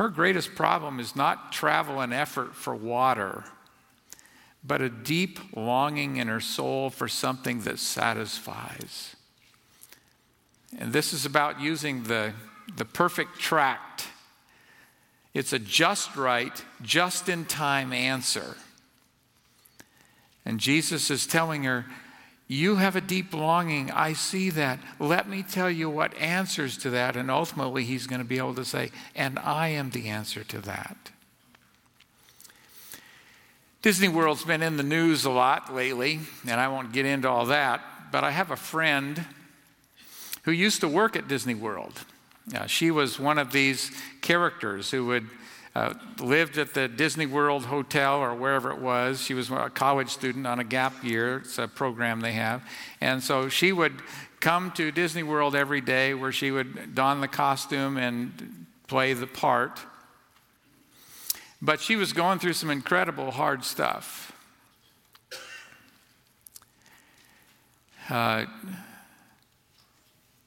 Her 0.00 0.08
greatest 0.08 0.54
problem 0.54 0.98
is 0.98 1.14
not 1.14 1.52
travel 1.52 2.00
and 2.00 2.10
effort 2.10 2.54
for 2.54 2.74
water, 2.74 3.44
but 4.64 4.80
a 4.80 4.88
deep 4.88 5.38
longing 5.54 6.16
in 6.16 6.26
her 6.26 6.40
soul 6.40 6.88
for 6.88 7.06
something 7.06 7.60
that 7.64 7.78
satisfies. 7.78 9.14
And 10.78 10.94
this 10.94 11.12
is 11.12 11.26
about 11.26 11.60
using 11.60 12.04
the, 12.04 12.32
the 12.78 12.86
perfect 12.86 13.38
tract. 13.38 14.06
It's 15.34 15.52
a 15.52 15.58
just 15.58 16.16
right, 16.16 16.64
just 16.80 17.28
in 17.28 17.44
time 17.44 17.92
answer. 17.92 18.56
And 20.46 20.58
Jesus 20.58 21.10
is 21.10 21.26
telling 21.26 21.64
her, 21.64 21.84
you 22.50 22.74
have 22.74 22.96
a 22.96 23.00
deep 23.00 23.32
longing. 23.32 23.92
I 23.92 24.12
see 24.12 24.50
that. 24.50 24.80
Let 24.98 25.28
me 25.28 25.44
tell 25.44 25.70
you 25.70 25.88
what 25.88 26.12
answers 26.16 26.76
to 26.78 26.90
that. 26.90 27.14
And 27.14 27.30
ultimately, 27.30 27.84
he's 27.84 28.08
going 28.08 28.20
to 28.20 28.26
be 28.26 28.38
able 28.38 28.56
to 28.56 28.64
say, 28.64 28.90
and 29.14 29.38
I 29.38 29.68
am 29.68 29.90
the 29.90 30.08
answer 30.08 30.42
to 30.42 30.58
that. 30.62 31.12
Disney 33.82 34.08
World's 34.08 34.44
been 34.44 34.64
in 34.64 34.76
the 34.76 34.82
news 34.82 35.24
a 35.24 35.30
lot 35.30 35.72
lately, 35.72 36.18
and 36.44 36.60
I 36.60 36.66
won't 36.66 36.92
get 36.92 37.06
into 37.06 37.28
all 37.28 37.46
that, 37.46 37.82
but 38.10 38.24
I 38.24 38.32
have 38.32 38.50
a 38.50 38.56
friend 38.56 39.24
who 40.42 40.50
used 40.50 40.80
to 40.80 40.88
work 40.88 41.14
at 41.14 41.28
Disney 41.28 41.54
World. 41.54 42.04
Uh, 42.52 42.66
she 42.66 42.90
was 42.90 43.20
one 43.20 43.38
of 43.38 43.52
these 43.52 43.92
characters 44.22 44.90
who 44.90 45.06
would 45.06 45.28
uh, 45.74 45.94
lived 46.18 46.58
at 46.58 46.74
the 46.74 46.88
Disney 46.88 47.26
World 47.26 47.66
Hotel 47.66 48.18
or 48.18 48.34
wherever 48.34 48.70
it 48.70 48.78
was. 48.78 49.20
She 49.22 49.34
was 49.34 49.50
a 49.50 49.70
college 49.70 50.08
student 50.08 50.46
on 50.46 50.58
a 50.58 50.64
gap 50.64 51.04
year. 51.04 51.38
It's 51.38 51.58
a 51.58 51.68
program 51.68 52.20
they 52.20 52.32
have. 52.32 52.62
And 53.00 53.22
so 53.22 53.48
she 53.48 53.72
would 53.72 54.02
come 54.40 54.72
to 54.72 54.90
Disney 54.90 55.22
World 55.22 55.54
every 55.54 55.80
day 55.80 56.14
where 56.14 56.32
she 56.32 56.50
would 56.50 56.94
don 56.94 57.20
the 57.20 57.28
costume 57.28 57.96
and 57.96 58.66
play 58.88 59.12
the 59.12 59.26
part. 59.26 59.80
But 61.62 61.80
she 61.80 61.94
was 61.94 62.12
going 62.12 62.38
through 62.38 62.54
some 62.54 62.70
incredible 62.70 63.30
hard 63.30 63.64
stuff. 63.64 64.32
Uh, 68.08 68.46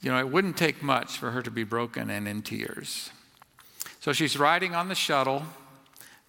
you 0.01 0.11
know, 0.11 0.19
it 0.19 0.29
wouldn't 0.29 0.57
take 0.57 0.83
much 0.83 1.17
for 1.17 1.31
her 1.31 1.41
to 1.41 1.51
be 1.51 1.63
broken 1.63 2.09
and 2.09 2.27
in 2.27 2.41
tears. 2.41 3.09
So 4.03 4.11
she's 4.11 4.37
riding 4.37 4.75
on 4.75 4.89
the 4.89 4.95
shuttle 4.95 5.43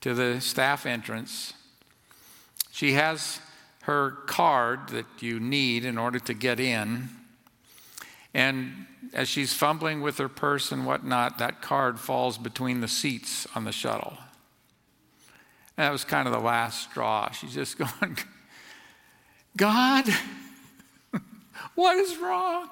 to 0.00 0.14
the 0.14 0.40
staff 0.40 0.86
entrance. 0.86 1.54
She 2.70 2.92
has 2.92 3.40
her 3.82 4.12
card 4.26 4.90
that 4.90 5.06
you 5.18 5.40
need 5.40 5.84
in 5.84 5.98
order 5.98 6.20
to 6.20 6.34
get 6.34 6.60
in. 6.60 7.08
And 8.32 8.86
as 9.12 9.28
she's 9.28 9.54
fumbling 9.54 10.02
with 10.02 10.18
her 10.18 10.28
purse 10.28 10.70
and 10.70 10.86
whatnot, 10.86 11.38
that 11.38 11.62
card 11.62 11.98
falls 11.98 12.38
between 12.38 12.80
the 12.80 12.86
seats 12.86 13.44
on 13.56 13.64
the 13.64 13.72
shuttle. 13.72 14.18
And 15.76 15.84
that 15.84 15.90
was 15.90 16.04
kind 16.04 16.28
of 16.28 16.32
the 16.32 16.38
last 16.38 16.90
straw. 16.90 17.32
She's 17.32 17.54
just 17.54 17.76
going, 18.00 18.16
God, 19.56 20.04
what 21.74 21.96
is 21.96 22.16
wrong? 22.18 22.70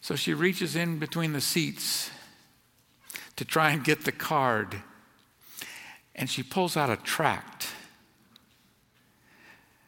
So 0.00 0.14
she 0.14 0.34
reaches 0.34 0.76
in 0.76 1.00
between 1.00 1.32
the 1.32 1.40
seats 1.40 2.12
to 3.38 3.44
try 3.44 3.70
and 3.70 3.84
get 3.84 4.04
the 4.04 4.10
card. 4.10 4.82
And 6.16 6.28
she 6.28 6.42
pulls 6.42 6.76
out 6.76 6.90
a 6.90 6.96
tract 6.96 7.68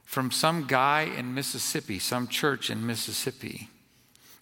from 0.04 0.30
some 0.30 0.68
guy 0.68 1.02
in 1.02 1.34
Mississippi, 1.34 1.98
some 1.98 2.28
church 2.28 2.70
in 2.70 2.86
Mississippi. 2.86 3.68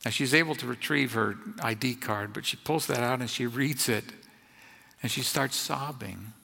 Now 0.04 0.10
she's 0.10 0.34
able 0.34 0.54
to 0.56 0.66
retrieve 0.66 1.12
her 1.12 1.36
ID 1.62 1.94
card, 1.94 2.34
but 2.34 2.44
she 2.44 2.58
pulls 2.58 2.86
that 2.88 2.98
out 2.98 3.20
and 3.20 3.30
she 3.30 3.46
reads 3.46 3.88
it 3.88 4.04
and 5.02 5.10
she 5.10 5.22
starts 5.22 5.56
sobbing. 5.56 6.34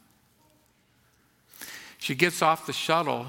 She 1.99 2.15
gets 2.15 2.41
off 2.41 2.65
the 2.67 2.73
shuttle 2.73 3.27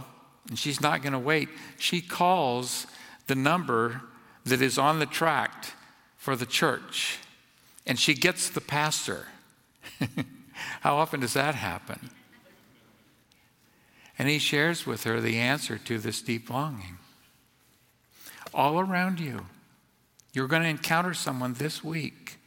and 0.48 0.58
she's 0.58 0.80
not 0.80 1.02
going 1.02 1.12
to 1.12 1.20
wait. 1.20 1.50
She 1.78 2.00
calls 2.00 2.88
the 3.28 3.36
number 3.36 4.02
that 4.46 4.62
is 4.62 4.78
on 4.78 5.00
the 5.00 5.06
tract 5.06 5.74
for 6.16 6.38
the 6.38 6.46
church 6.46 7.20
and 7.86 8.00
she 8.00 8.14
gets 8.14 8.50
the 8.50 8.62
pastor. 8.62 9.28
How 10.82 10.96
often 10.96 11.20
does 11.20 11.34
that 11.34 11.56
happen? 11.56 12.10
And 14.18 14.30
he 14.30 14.40
shares 14.40 14.86
with 14.86 15.04
her 15.04 15.20
the 15.20 15.38
answer 15.38 15.78
to 15.78 15.98
this 15.98 16.22
deep 16.22 16.50
longing. 16.50 16.98
All 18.54 18.80
around 18.80 19.20
you, 19.20 19.46
you're 20.34 20.48
going 20.48 20.64
to 20.64 20.70
encounter 20.70 21.14
someone 21.14 21.54
this 21.54 21.84
week 21.84 22.38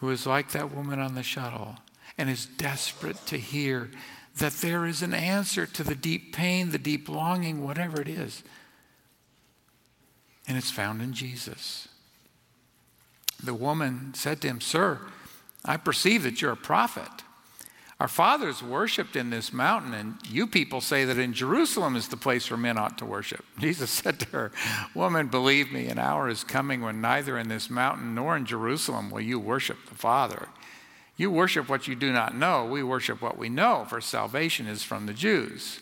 who 0.00 0.10
is 0.10 0.26
like 0.26 0.52
that 0.52 0.74
woman 0.74 1.00
on 1.00 1.14
the 1.14 1.22
shuttle 1.22 1.76
and 2.16 2.28
is 2.28 2.46
desperate 2.46 3.24
to 3.26 3.38
hear 3.38 3.90
that 4.36 4.52
there 4.54 4.86
is 4.86 5.02
an 5.02 5.14
answer 5.14 5.66
to 5.66 5.82
the 5.82 5.94
deep 5.94 6.34
pain, 6.34 6.70
the 6.70 6.78
deep 6.78 7.08
longing, 7.08 7.64
whatever 7.64 8.00
it 8.00 8.08
is. 8.08 8.42
And 10.46 10.56
it's 10.56 10.70
found 10.70 11.02
in 11.02 11.12
Jesus. 11.12 11.87
The 13.42 13.54
woman 13.54 14.12
said 14.14 14.40
to 14.42 14.48
him, 14.48 14.60
Sir, 14.60 15.00
I 15.64 15.76
perceive 15.76 16.22
that 16.24 16.42
you're 16.42 16.52
a 16.52 16.56
prophet. 16.56 17.08
Our 18.00 18.08
fathers 18.08 18.62
worshiped 18.62 19.16
in 19.16 19.30
this 19.30 19.52
mountain, 19.52 19.92
and 19.92 20.14
you 20.28 20.46
people 20.46 20.80
say 20.80 21.04
that 21.04 21.18
in 21.18 21.32
Jerusalem 21.32 21.96
is 21.96 22.06
the 22.06 22.16
place 22.16 22.48
where 22.48 22.56
men 22.56 22.78
ought 22.78 22.96
to 22.98 23.04
worship. 23.04 23.44
Jesus 23.58 23.90
said 23.90 24.20
to 24.20 24.26
her, 24.28 24.52
Woman, 24.94 25.26
believe 25.26 25.72
me, 25.72 25.86
an 25.86 25.98
hour 25.98 26.28
is 26.28 26.44
coming 26.44 26.80
when 26.80 27.00
neither 27.00 27.36
in 27.36 27.48
this 27.48 27.68
mountain 27.68 28.14
nor 28.14 28.36
in 28.36 28.46
Jerusalem 28.46 29.10
will 29.10 29.20
you 29.20 29.40
worship 29.40 29.78
the 29.88 29.96
Father. 29.96 30.48
You 31.16 31.32
worship 31.32 31.68
what 31.68 31.88
you 31.88 31.96
do 31.96 32.12
not 32.12 32.36
know. 32.36 32.64
We 32.64 32.84
worship 32.84 33.20
what 33.20 33.36
we 33.36 33.48
know, 33.48 33.84
for 33.88 34.00
salvation 34.00 34.68
is 34.68 34.84
from 34.84 35.06
the 35.06 35.12
Jews. 35.12 35.80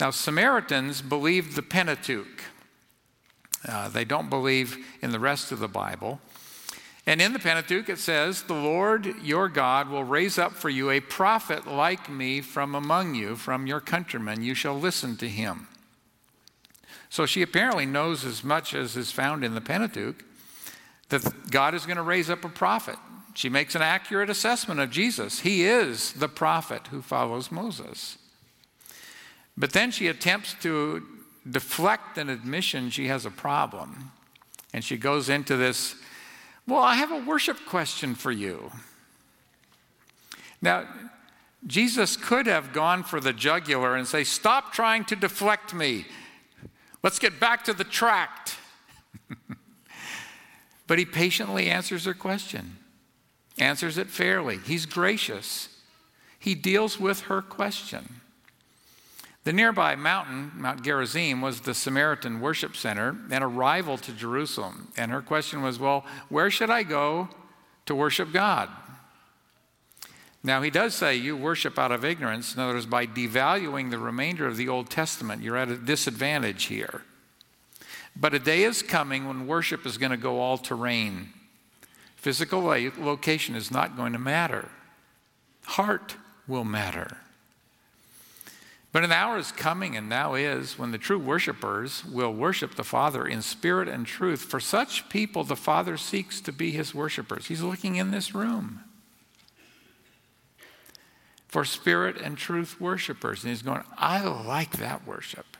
Now, 0.00 0.10
Samaritans 0.10 1.02
believe 1.02 1.54
the 1.54 1.62
Pentateuch. 1.62 2.42
Uh, 3.68 3.90
they 3.90 4.06
don't 4.06 4.30
believe 4.30 4.78
in 5.02 5.12
the 5.12 5.20
rest 5.20 5.52
of 5.52 5.58
the 5.58 5.68
Bible. 5.68 6.20
And 7.06 7.20
in 7.20 7.34
the 7.34 7.38
Pentateuch, 7.38 7.88
it 7.88 7.98
says, 7.98 8.42
The 8.42 8.54
Lord 8.54 9.06
your 9.22 9.48
God 9.48 9.88
will 9.88 10.04
raise 10.04 10.38
up 10.38 10.52
for 10.52 10.70
you 10.70 10.90
a 10.90 11.00
prophet 11.00 11.66
like 11.66 12.08
me 12.08 12.40
from 12.40 12.74
among 12.74 13.14
you, 13.14 13.36
from 13.36 13.66
your 13.66 13.80
countrymen. 13.80 14.42
You 14.42 14.54
shall 14.54 14.78
listen 14.78 15.16
to 15.18 15.28
him. 15.28 15.68
So 17.10 17.26
she 17.26 17.42
apparently 17.42 17.86
knows 17.86 18.24
as 18.24 18.42
much 18.42 18.74
as 18.74 18.96
is 18.96 19.12
found 19.12 19.44
in 19.44 19.54
the 19.54 19.60
Pentateuch 19.60 20.24
that 21.10 21.50
God 21.50 21.74
is 21.74 21.84
going 21.86 21.98
to 21.98 22.02
raise 22.02 22.30
up 22.30 22.44
a 22.44 22.48
prophet. 22.48 22.96
She 23.34 23.48
makes 23.48 23.74
an 23.74 23.82
accurate 23.82 24.30
assessment 24.30 24.80
of 24.80 24.90
Jesus. 24.90 25.40
He 25.40 25.64
is 25.64 26.12
the 26.14 26.28
prophet 26.28 26.86
who 26.86 27.02
follows 27.02 27.52
Moses. 27.52 28.16
But 29.56 29.72
then 29.72 29.90
she 29.90 30.08
attempts 30.08 30.54
to 30.62 31.02
deflect 31.48 32.16
an 32.16 32.30
admission 32.30 32.90
she 32.90 33.08
has 33.08 33.26
a 33.26 33.30
problem. 33.30 34.12
And 34.72 34.82
she 34.82 34.96
goes 34.96 35.28
into 35.28 35.56
this 35.56 35.94
well, 36.66 36.82
I 36.82 36.94
have 36.94 37.12
a 37.12 37.18
worship 37.18 37.66
question 37.66 38.14
for 38.14 38.32
you. 38.32 38.70
Now, 40.62 40.88
Jesus 41.66 42.16
could 42.16 42.46
have 42.46 42.72
gone 42.72 43.02
for 43.02 43.20
the 43.20 43.32
jugular 43.32 43.96
and 43.96 44.06
say, 44.06 44.24
Stop 44.24 44.72
trying 44.72 45.04
to 45.06 45.16
deflect 45.16 45.74
me. 45.74 46.06
Let's 47.02 47.18
get 47.18 47.38
back 47.38 47.64
to 47.64 47.74
the 47.74 47.84
tract. 47.84 48.56
but 50.86 50.98
he 50.98 51.04
patiently 51.04 51.68
answers 51.68 52.06
her 52.06 52.14
question, 52.14 52.78
answers 53.58 53.98
it 53.98 54.08
fairly. 54.08 54.58
He's 54.58 54.86
gracious. 54.86 55.68
He 56.38 56.54
deals 56.54 56.98
with 56.98 57.22
her 57.22 57.42
question. 57.42 58.20
The 59.44 59.52
nearby 59.52 59.94
mountain, 59.94 60.52
Mount 60.56 60.82
Gerizim, 60.82 61.42
was 61.42 61.60
the 61.60 61.74
Samaritan 61.74 62.40
worship 62.40 62.74
center 62.74 63.14
and 63.30 63.44
a 63.44 63.46
rival 63.46 63.98
to 63.98 64.12
Jerusalem. 64.12 64.88
And 64.96 65.12
her 65.12 65.20
question 65.20 65.60
was, 65.60 65.78
Well, 65.78 66.04
where 66.30 66.50
should 66.50 66.70
I 66.70 66.82
go 66.82 67.28
to 67.84 67.94
worship 67.94 68.32
God? 68.32 68.70
Now, 70.42 70.60
he 70.60 70.70
does 70.70 70.94
say 70.94 71.16
you 71.16 71.36
worship 71.36 71.78
out 71.78 71.92
of 71.92 72.04
ignorance. 72.04 72.54
In 72.54 72.60
other 72.60 72.74
words, 72.74 72.86
by 72.86 73.06
devaluing 73.06 73.90
the 73.90 73.98
remainder 73.98 74.46
of 74.46 74.56
the 74.56 74.68
Old 74.68 74.90
Testament, 74.90 75.42
you're 75.42 75.56
at 75.56 75.68
a 75.68 75.76
disadvantage 75.76 76.64
here. 76.64 77.02
But 78.16 78.34
a 78.34 78.38
day 78.38 78.62
is 78.62 78.82
coming 78.82 79.26
when 79.26 79.46
worship 79.46 79.86
is 79.86 79.98
going 79.98 80.10
to 80.10 80.18
go 80.18 80.40
all 80.40 80.58
terrain. 80.58 81.30
Physical 82.16 82.60
location 82.62 83.54
is 83.54 83.70
not 83.70 83.96
going 83.96 84.12
to 84.12 84.18
matter, 84.18 84.70
heart 85.64 86.16
will 86.46 86.64
matter. 86.64 87.18
But 88.94 89.02
an 89.02 89.10
hour 89.10 89.38
is 89.38 89.50
coming, 89.50 89.96
and 89.96 90.08
now 90.08 90.34
is, 90.34 90.78
when 90.78 90.92
the 90.92 90.98
true 90.98 91.18
worshipers 91.18 92.04
will 92.04 92.32
worship 92.32 92.76
the 92.76 92.84
Father 92.84 93.26
in 93.26 93.42
spirit 93.42 93.88
and 93.88 94.06
truth. 94.06 94.42
For 94.42 94.60
such 94.60 95.08
people, 95.08 95.42
the 95.42 95.56
Father 95.56 95.96
seeks 95.96 96.40
to 96.42 96.52
be 96.52 96.70
his 96.70 96.94
worshipers. 96.94 97.46
He's 97.46 97.60
looking 97.60 97.96
in 97.96 98.12
this 98.12 98.36
room 98.36 98.84
for 101.48 101.64
spirit 101.64 102.18
and 102.18 102.38
truth 102.38 102.80
worshipers. 102.80 103.42
And 103.42 103.50
he's 103.50 103.62
going, 103.62 103.82
I 103.98 104.22
like 104.22 104.76
that 104.76 105.04
worship. 105.04 105.56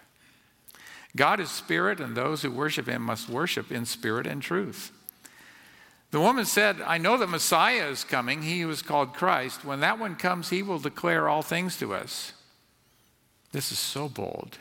God 1.16 1.40
is 1.40 1.50
spirit, 1.50 1.98
and 1.98 2.16
those 2.16 2.42
who 2.42 2.52
worship 2.52 2.86
him 2.86 3.02
must 3.02 3.28
worship 3.28 3.72
in 3.72 3.84
spirit 3.84 4.28
and 4.28 4.40
truth. 4.42 4.92
The 6.12 6.20
woman 6.20 6.44
said, 6.44 6.80
I 6.82 6.98
know 6.98 7.16
that 7.16 7.26
Messiah 7.26 7.88
is 7.88 8.04
coming, 8.04 8.42
he 8.42 8.60
who 8.60 8.70
is 8.70 8.80
called 8.80 9.12
Christ. 9.12 9.64
When 9.64 9.80
that 9.80 9.98
one 9.98 10.14
comes, 10.14 10.50
he 10.50 10.62
will 10.62 10.78
declare 10.78 11.28
all 11.28 11.42
things 11.42 11.76
to 11.78 11.94
us. 11.94 12.32
This 13.54 13.70
is 13.70 13.78
so 13.78 14.08
bold. 14.08 14.58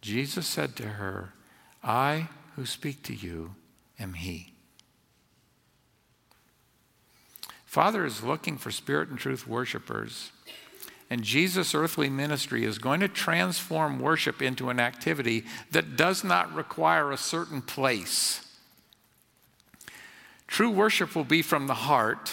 Jesus 0.00 0.46
said 0.46 0.76
to 0.76 0.84
her, 0.90 1.32
I 1.82 2.28
who 2.54 2.66
speak 2.66 3.02
to 3.02 3.12
you 3.12 3.56
am 3.98 4.12
He. 4.12 4.52
Father 7.66 8.06
is 8.06 8.22
looking 8.22 8.56
for 8.56 8.70
spirit 8.70 9.08
and 9.08 9.18
truth 9.18 9.48
worshipers. 9.48 10.30
And 11.10 11.24
Jesus' 11.24 11.74
earthly 11.74 12.08
ministry 12.08 12.64
is 12.64 12.78
going 12.78 13.00
to 13.00 13.08
transform 13.08 13.98
worship 13.98 14.40
into 14.40 14.70
an 14.70 14.78
activity 14.78 15.42
that 15.72 15.96
does 15.96 16.22
not 16.22 16.54
require 16.54 17.10
a 17.10 17.16
certain 17.16 17.60
place. 17.60 18.46
True 20.46 20.70
worship 20.70 21.16
will 21.16 21.24
be 21.24 21.42
from 21.42 21.66
the 21.66 21.74
heart, 21.74 22.30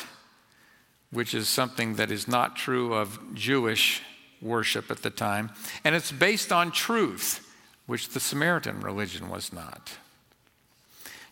which 1.10 1.34
is 1.34 1.50
something 1.50 1.96
that 1.96 2.12
is 2.12 2.28
not 2.28 2.56
true 2.56 2.94
of 2.94 3.20
Jewish 3.34 4.04
worship 4.46 4.92
at 4.92 5.02
the 5.02 5.10
time, 5.10 5.52
and 5.84 5.96
it's 5.96 6.12
based 6.12 6.52
on 6.52 6.72
truth, 6.72 7.42
which 7.86 8.10
the 8.10 8.20
Samaritan 8.20 8.80
religion 8.80 9.30
was 9.30 9.52
not. 9.52 9.98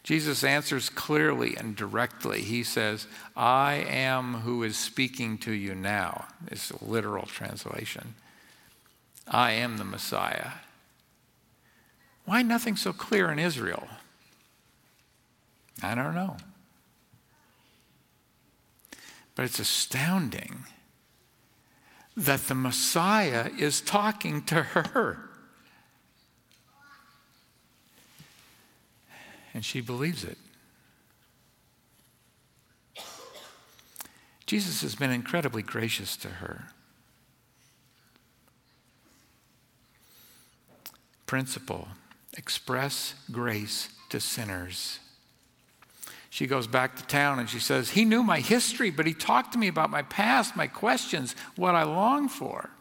Jesus 0.04 0.43
answers 0.43 0.89
clearly 0.89 1.56
and 1.56 1.78
directly. 1.78 2.41
He 2.41 2.63
says, 2.63 3.08
I 3.38 3.86
am 3.88 4.41
who 4.41 4.62
is 4.63 4.76
speaking 4.76 5.38
to 5.39 5.54
you 5.54 5.73
now. 5.73 6.26
It's 6.47 6.71
a 6.71 6.84
literal 6.84 7.26
translation. 7.26 8.15
I 9.26 9.52
am 9.54 9.78
the 9.78 9.86
Messiah. 9.86 10.52
Why 12.26 12.41
nothing 12.41 12.76
so 12.76 12.91
clear 12.91 13.32
in 13.32 13.39
Israel? 13.39 13.88
I 15.82 15.95
don't 15.95 16.15
know. 16.15 16.36
But 19.36 19.45
it's 19.45 19.60
astounding 19.60 20.65
that 22.15 22.47
the 22.47 22.56
Messiah 22.56 23.49
is 23.58 23.82
talking 23.82 24.43
to 24.43 24.62
her. 24.62 25.30
And 29.54 29.63
she 29.63 29.82
believes 29.82 30.23
it. 30.23 30.38
Jesus 34.45 34.82
has 34.82 34.95
been 34.95 35.12
incredibly 35.12 35.62
gracious 35.62 36.17
to 36.17 36.28
her. 36.28 36.65
Principle 41.26 41.88
express 42.38 43.15
grace 43.32 43.89
to 44.10 44.19
sinners. 44.19 44.99
She 46.34 46.48
goes 46.48 46.65
back 46.65 46.96
to 46.96 47.06
town 47.06 47.38
and 47.38 47.48
she 47.48 47.60
says, 47.60 47.91
He 47.91 48.06
knew 48.06 48.24
my 48.24 48.39
history, 48.39 48.89
but 48.89 49.06
he 49.06 49.13
talked 49.13 49.54
to 49.54 49.60
me 49.60 49.67
about 49.67 49.91
my 49.91 50.02
past, 50.02 50.56
my 50.56 50.65
questions, 50.65 51.36
what 51.56 51.76
I 51.76 51.84
long 51.84 52.28
for. 52.28 52.72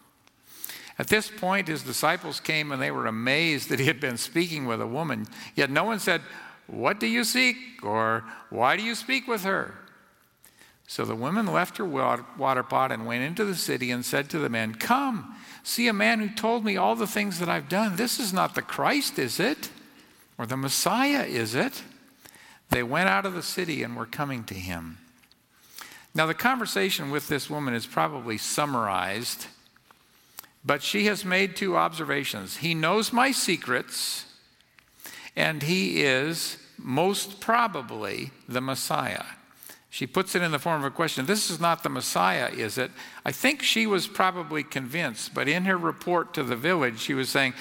At 0.98 1.08
this 1.08 1.30
point, 1.30 1.68
his 1.68 1.82
disciples 1.82 2.40
came 2.40 2.72
and 2.72 2.80
they 2.80 2.90
were 2.90 3.06
amazed 3.06 3.68
that 3.68 3.78
he 3.78 3.84
had 3.84 4.00
been 4.00 4.16
speaking 4.16 4.64
with 4.64 4.80
a 4.80 4.86
woman. 4.86 5.26
Yet 5.54 5.68
no 5.68 5.84
one 5.84 5.98
said, 5.98 6.22
What 6.66 6.98
do 6.98 7.06
you 7.06 7.24
seek? 7.24 7.58
or 7.82 8.24
Why 8.48 8.74
do 8.74 8.82
you 8.82 8.94
speak 8.94 9.28
with 9.28 9.44
her? 9.44 9.74
So 10.86 11.04
the 11.04 11.14
woman 11.14 11.44
left 11.44 11.76
her 11.76 11.84
water 11.84 12.62
pot 12.62 12.90
and 12.90 13.04
went 13.04 13.22
into 13.22 13.44
the 13.44 13.54
city 13.54 13.90
and 13.90 14.02
said 14.02 14.30
to 14.30 14.38
the 14.38 14.48
men, 14.48 14.76
Come, 14.76 15.36
see 15.62 15.88
a 15.88 15.92
man 15.92 16.20
who 16.20 16.30
told 16.30 16.64
me 16.64 16.78
all 16.78 16.96
the 16.96 17.06
things 17.06 17.38
that 17.38 17.50
I've 17.50 17.68
done. 17.68 17.96
This 17.96 18.18
is 18.18 18.32
not 18.32 18.54
the 18.54 18.62
Christ, 18.62 19.18
is 19.18 19.38
it? 19.38 19.68
Or 20.38 20.46
the 20.46 20.56
Messiah, 20.56 21.24
is 21.24 21.54
it? 21.54 21.82
They 22.72 22.82
went 22.82 23.10
out 23.10 23.26
of 23.26 23.34
the 23.34 23.42
city 23.42 23.82
and 23.82 23.94
were 23.94 24.06
coming 24.06 24.44
to 24.44 24.54
him. 24.54 24.96
Now, 26.14 26.24
the 26.24 26.34
conversation 26.34 27.10
with 27.10 27.28
this 27.28 27.50
woman 27.50 27.74
is 27.74 27.86
probably 27.86 28.38
summarized, 28.38 29.46
but 30.64 30.82
she 30.82 31.04
has 31.04 31.22
made 31.22 31.54
two 31.54 31.76
observations. 31.76 32.56
He 32.56 32.74
knows 32.74 33.12
my 33.12 33.30
secrets, 33.30 34.24
and 35.36 35.62
he 35.62 36.02
is 36.02 36.56
most 36.78 37.40
probably 37.40 38.30
the 38.48 38.62
Messiah. 38.62 39.24
She 39.90 40.06
puts 40.06 40.34
it 40.34 40.40
in 40.40 40.50
the 40.50 40.58
form 40.58 40.80
of 40.80 40.86
a 40.86 40.94
question. 40.94 41.26
This 41.26 41.50
is 41.50 41.60
not 41.60 41.82
the 41.82 41.90
Messiah, 41.90 42.48
is 42.48 42.78
it? 42.78 42.90
I 43.22 43.32
think 43.32 43.62
she 43.62 43.86
was 43.86 44.06
probably 44.06 44.62
convinced, 44.62 45.34
but 45.34 45.46
in 45.46 45.66
her 45.66 45.76
report 45.76 46.32
to 46.34 46.42
the 46.42 46.56
village, 46.56 47.00
she 47.00 47.12
was 47.12 47.28
saying, 47.28 47.52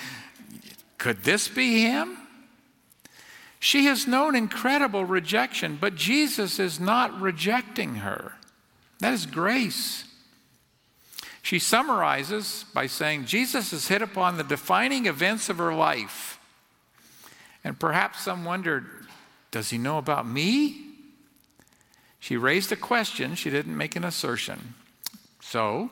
Could 0.98 1.24
this 1.24 1.50
be 1.50 1.82
him? 1.82 2.18
She 3.64 3.86
has 3.86 4.08
known 4.08 4.36
incredible 4.36 5.06
rejection, 5.06 5.78
but 5.80 5.94
Jesus 5.94 6.58
is 6.58 6.80
not 6.80 7.22
rejecting 7.22 7.98
her. 7.98 8.34
That 9.02 9.14
is 9.14 9.28
grace. 9.28 10.04
She 11.44 11.60
summarizes 11.60 12.66
by 12.74 12.88
saying 12.88 13.26
Jesus 13.26 13.70
has 13.70 13.88
hit 13.88 14.02
upon 14.02 14.38
the 14.38 14.44
defining 14.44 15.06
events 15.06 15.48
of 15.48 15.60
her 15.60 15.76
life. 15.76 16.40
And 17.64 17.80
perhaps 17.80 18.22
some 18.22 18.46
wondered, 18.46 18.88
does 19.52 19.70
he 19.70 19.78
know 19.78 20.00
about 20.00 20.28
me? 20.28 20.84
She 22.20 22.38
raised 22.38 22.72
a 22.72 22.76
question, 22.76 23.36
she 23.36 23.52
didn't 23.52 23.78
make 23.78 23.96
an 23.96 24.04
assertion. 24.04 24.74
So, 25.40 25.92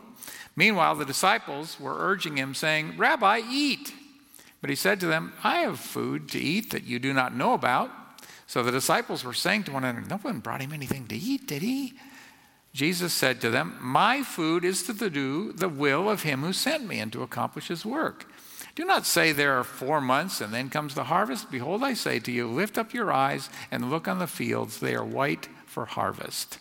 meanwhile, 0.55 0.95
the 0.95 1.05
disciples 1.05 1.79
were 1.79 1.97
urging 1.99 2.35
him, 2.37 2.55
saying, 2.55 2.97
Rabbi, 2.97 3.41
eat. 3.47 3.93
But 4.61 4.69
he 4.69 4.75
said 4.75 4.99
to 4.99 5.07
them, 5.07 5.33
I 5.43 5.57
have 5.59 5.79
food 5.79 6.29
to 6.29 6.39
eat 6.39 6.71
that 6.71 6.83
you 6.83 6.99
do 6.99 7.13
not 7.13 7.35
know 7.35 7.53
about. 7.53 7.91
So 8.45 8.63
the 8.63 8.71
disciples 8.71 9.23
were 9.23 9.33
saying 9.33 9.63
to 9.65 9.71
one 9.71 9.83
another, 9.83 10.05
No 10.07 10.17
one 10.17 10.39
brought 10.39 10.61
him 10.61 10.73
anything 10.73 11.07
to 11.07 11.15
eat, 11.15 11.47
did 11.47 11.61
he? 11.61 11.93
Jesus 12.73 13.13
said 13.13 13.41
to 13.41 13.49
them, 13.49 13.77
My 13.79 14.23
food 14.23 14.63
is 14.65 14.83
to 14.83 15.09
do 15.09 15.53
the 15.53 15.69
will 15.69 16.09
of 16.09 16.23
him 16.23 16.41
who 16.41 16.53
sent 16.53 16.85
me 16.85 16.99
and 16.99 17.11
to 17.13 17.23
accomplish 17.23 17.67
his 17.67 17.85
work. 17.85 18.25
Do 18.75 18.85
not 18.85 19.05
say 19.05 19.31
there 19.31 19.59
are 19.59 19.63
four 19.63 19.99
months 19.99 20.41
and 20.41 20.53
then 20.53 20.69
comes 20.69 20.93
the 20.93 21.05
harvest. 21.05 21.51
Behold, 21.51 21.83
I 21.83 21.93
say 21.93 22.19
to 22.19 22.31
you, 22.31 22.47
lift 22.47 22.77
up 22.77 22.93
your 22.93 23.11
eyes 23.11 23.49
and 23.71 23.89
look 23.89 24.07
on 24.07 24.19
the 24.19 24.27
fields, 24.27 24.79
they 24.79 24.95
are 24.95 25.03
white 25.03 25.47
for 25.65 25.85
harvest. 25.85 26.59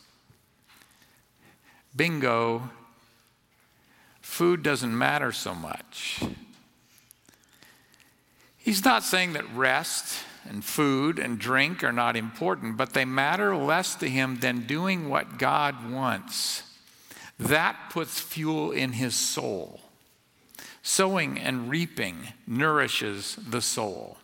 Bingo, 1.95 2.71
food 4.21 4.63
doesn't 4.63 4.97
matter 4.97 5.33
so 5.33 5.55
much. 5.55 6.23
He's 8.69 8.85
not 8.85 9.03
saying 9.03 9.33
that 9.33 9.51
rest 9.55 10.27
and 10.47 10.63
food 10.63 11.19
and 11.19 11.39
drink 11.39 11.83
are 11.83 11.91
not 11.91 12.17
important, 12.17 12.77
but 12.77 12.93
they 12.93 13.07
matter 13.07 13.57
less 13.57 13.95
to 13.95 14.07
him 14.07 14.41
than 14.41 14.67
doing 14.67 15.09
what 15.09 15.39
God 15.39 15.91
wants. 15.91 16.65
That 17.39 17.89
puts 17.89 18.21
fuel 18.21 18.71
in 18.71 18.93
his 18.93 19.15
soul. 19.15 19.81
Sowing 20.83 21.39
and 21.39 21.71
reaping 21.71 22.35
nourishes 22.47 23.37
the 23.37 23.63
soul. 23.63 24.19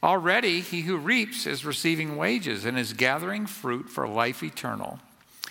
Already, 0.00 0.60
he 0.60 0.82
who 0.82 0.96
reaps 0.96 1.44
is 1.44 1.64
receiving 1.64 2.16
wages 2.16 2.64
and 2.64 2.78
is 2.78 2.92
gathering 2.92 3.46
fruit 3.46 3.88
for 3.88 4.06
life 4.06 4.44
eternal, 4.44 5.00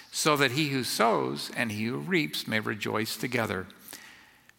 so 0.09 0.37
that 0.37 0.51
he 0.51 0.69
who 0.69 0.85
sows 0.85 1.51
and 1.53 1.69
he 1.69 1.83
who 1.87 1.97
reaps 1.97 2.47
may 2.47 2.61
rejoice 2.61 3.17
together. 3.17 3.67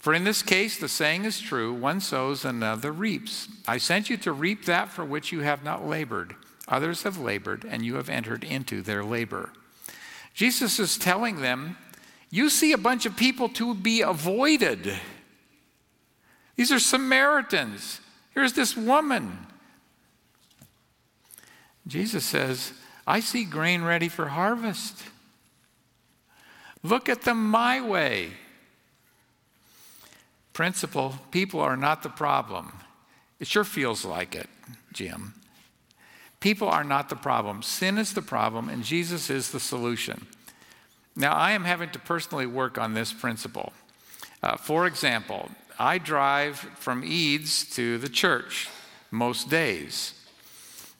For 0.00 0.14
in 0.14 0.24
this 0.24 0.42
case, 0.42 0.78
the 0.78 0.88
saying 0.88 1.26
is 1.26 1.40
true 1.40 1.74
one 1.74 2.00
sows, 2.00 2.44
another 2.44 2.90
reaps. 2.90 3.48
I 3.68 3.76
sent 3.76 4.08
you 4.08 4.16
to 4.18 4.32
reap 4.32 4.64
that 4.64 4.88
for 4.88 5.04
which 5.04 5.30
you 5.30 5.40
have 5.40 5.62
not 5.62 5.86
labored. 5.86 6.34
Others 6.68 7.02
have 7.02 7.18
labored, 7.18 7.66
and 7.68 7.84
you 7.84 7.96
have 7.96 8.08
entered 8.08 8.42
into 8.42 8.80
their 8.80 9.04
labor. 9.04 9.50
Jesus 10.32 10.78
is 10.78 10.96
telling 10.96 11.42
them, 11.42 11.76
You 12.30 12.48
see 12.48 12.72
a 12.72 12.78
bunch 12.78 13.04
of 13.04 13.14
people 13.14 13.50
to 13.50 13.74
be 13.74 14.00
avoided. 14.00 14.98
These 16.56 16.72
are 16.72 16.78
Samaritans. 16.78 18.00
Here's 18.32 18.54
this 18.54 18.74
woman. 18.74 19.46
Jesus 21.86 22.24
says, 22.24 22.72
I 23.06 23.20
see 23.20 23.44
grain 23.44 23.82
ready 23.82 24.08
for 24.08 24.28
harvest. 24.28 25.02
Look 26.82 27.10
at 27.10 27.22
them 27.22 27.50
my 27.50 27.82
way 27.82 28.30
principle 30.60 31.14
people 31.30 31.58
are 31.58 31.74
not 31.74 32.02
the 32.02 32.10
problem. 32.10 32.70
It 33.38 33.46
sure 33.46 33.64
feels 33.64 34.04
like 34.04 34.34
it, 34.34 34.46
Jim. 34.92 35.32
People 36.38 36.68
are 36.68 36.84
not 36.84 37.08
the 37.08 37.16
problem. 37.16 37.62
Sin 37.62 37.96
is 37.96 38.12
the 38.12 38.20
problem, 38.20 38.68
and 38.68 38.84
Jesus 38.84 39.30
is 39.30 39.52
the 39.52 39.58
solution. 39.58 40.26
Now, 41.16 41.32
I 41.32 41.52
am 41.52 41.64
having 41.64 41.88
to 41.92 41.98
personally 41.98 42.44
work 42.44 42.76
on 42.76 42.92
this 42.92 43.10
principle. 43.10 43.72
Uh, 44.42 44.58
for 44.58 44.86
example, 44.86 45.50
I 45.78 45.96
drive 45.96 46.58
from 46.58 47.04
Eads 47.06 47.64
to 47.76 47.96
the 47.96 48.10
church 48.10 48.68
most 49.10 49.48
days. 49.48 50.12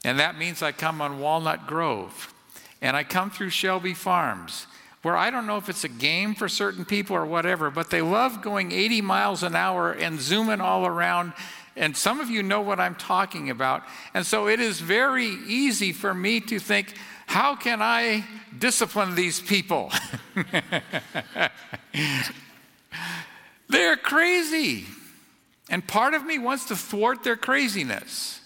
And 0.06 0.18
that 0.18 0.38
means 0.38 0.62
I 0.62 0.72
come 0.72 1.02
on 1.02 1.20
Walnut 1.20 1.66
Grove. 1.66 2.32
And 2.80 2.96
I 2.96 3.04
come 3.04 3.30
through 3.30 3.50
Shelby 3.50 3.92
Farms 3.92 4.66
where 5.02 5.16
I 5.16 5.30
don't 5.30 5.46
know 5.46 5.56
if 5.56 5.68
it's 5.68 5.84
a 5.84 5.88
game 5.88 6.34
for 6.34 6.48
certain 6.48 6.84
people 6.84 7.16
or 7.16 7.24
whatever, 7.24 7.70
but 7.70 7.90
they 7.90 8.02
love 8.02 8.42
going 8.42 8.72
80 8.72 9.00
miles 9.00 9.42
an 9.42 9.56
hour 9.56 9.92
and 9.92 10.20
zooming 10.20 10.60
all 10.60 10.84
around. 10.86 11.32
And 11.76 11.96
some 11.96 12.20
of 12.20 12.28
you 12.28 12.42
know 12.42 12.60
what 12.60 12.78
I'm 12.78 12.94
talking 12.94 13.48
about. 13.48 13.82
And 14.12 14.26
so 14.26 14.48
it 14.48 14.60
is 14.60 14.80
very 14.80 15.28
easy 15.46 15.92
for 15.92 16.12
me 16.12 16.40
to 16.40 16.58
think, 16.58 16.94
how 17.26 17.54
can 17.54 17.80
I 17.80 18.24
discipline 18.58 19.14
these 19.14 19.40
people? 19.40 19.90
They're 23.68 23.96
crazy. 23.96 24.84
And 25.70 25.86
part 25.86 26.14
of 26.14 26.26
me 26.26 26.38
wants 26.38 26.66
to 26.66 26.76
thwart 26.76 27.22
their 27.22 27.36
craziness. 27.36 28.39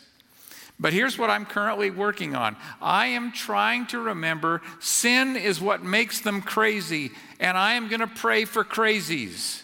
But 0.85 0.93
here's 0.93 1.17
what 1.17 1.31
I'm 1.31 1.47
currently 1.47 1.89
working 1.89 2.37
on 2.37 2.59
I 2.83 3.07
am 3.07 3.33
trying 3.33 3.87
to 3.87 3.99
remember 3.99 4.61
sin 4.81 5.35
is 5.35 5.59
what 5.59 5.83
makes 5.83 6.21
them 6.21 6.43
crazy, 6.43 7.11
and 7.41 7.57
I 7.57 7.73
am 7.73 7.89
going 7.89 8.01
to 8.01 8.07
pray 8.07 8.45
for 8.45 8.65
crazies. 8.65 9.63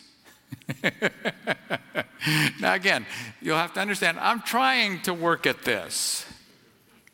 now, 2.59 2.73
again, 2.73 3.05
you'll 3.43 3.59
have 3.59 3.75
to 3.75 3.81
understand, 3.81 4.19
I'm 4.19 4.41
trying 4.41 5.03
to 5.03 5.13
work 5.13 5.47
at 5.47 5.63
this, 5.63 6.25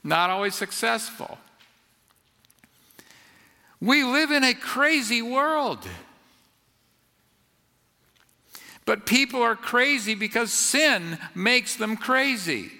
not 0.04 0.30
always 0.30 0.54
successful. 0.54 1.38
We 3.80 4.04
live 4.04 4.30
in 4.30 4.44
a 4.44 4.54
crazy 4.54 5.20
world. 5.20 5.84
But 8.84 9.04
people 9.04 9.42
are 9.42 9.56
crazy 9.56 10.14
because 10.14 10.52
sin 10.52 11.18
makes 11.34 11.74
them 11.74 11.96
crazy. 11.96 12.70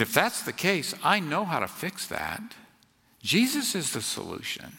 And 0.00 0.08
if 0.08 0.14
that's 0.14 0.40
the 0.40 0.54
case, 0.54 0.94
I 1.04 1.20
know 1.20 1.44
how 1.44 1.58
to 1.58 1.68
fix 1.68 2.06
that. 2.06 2.40
Jesus 3.22 3.74
is 3.74 3.92
the 3.92 4.00
solution. 4.00 4.78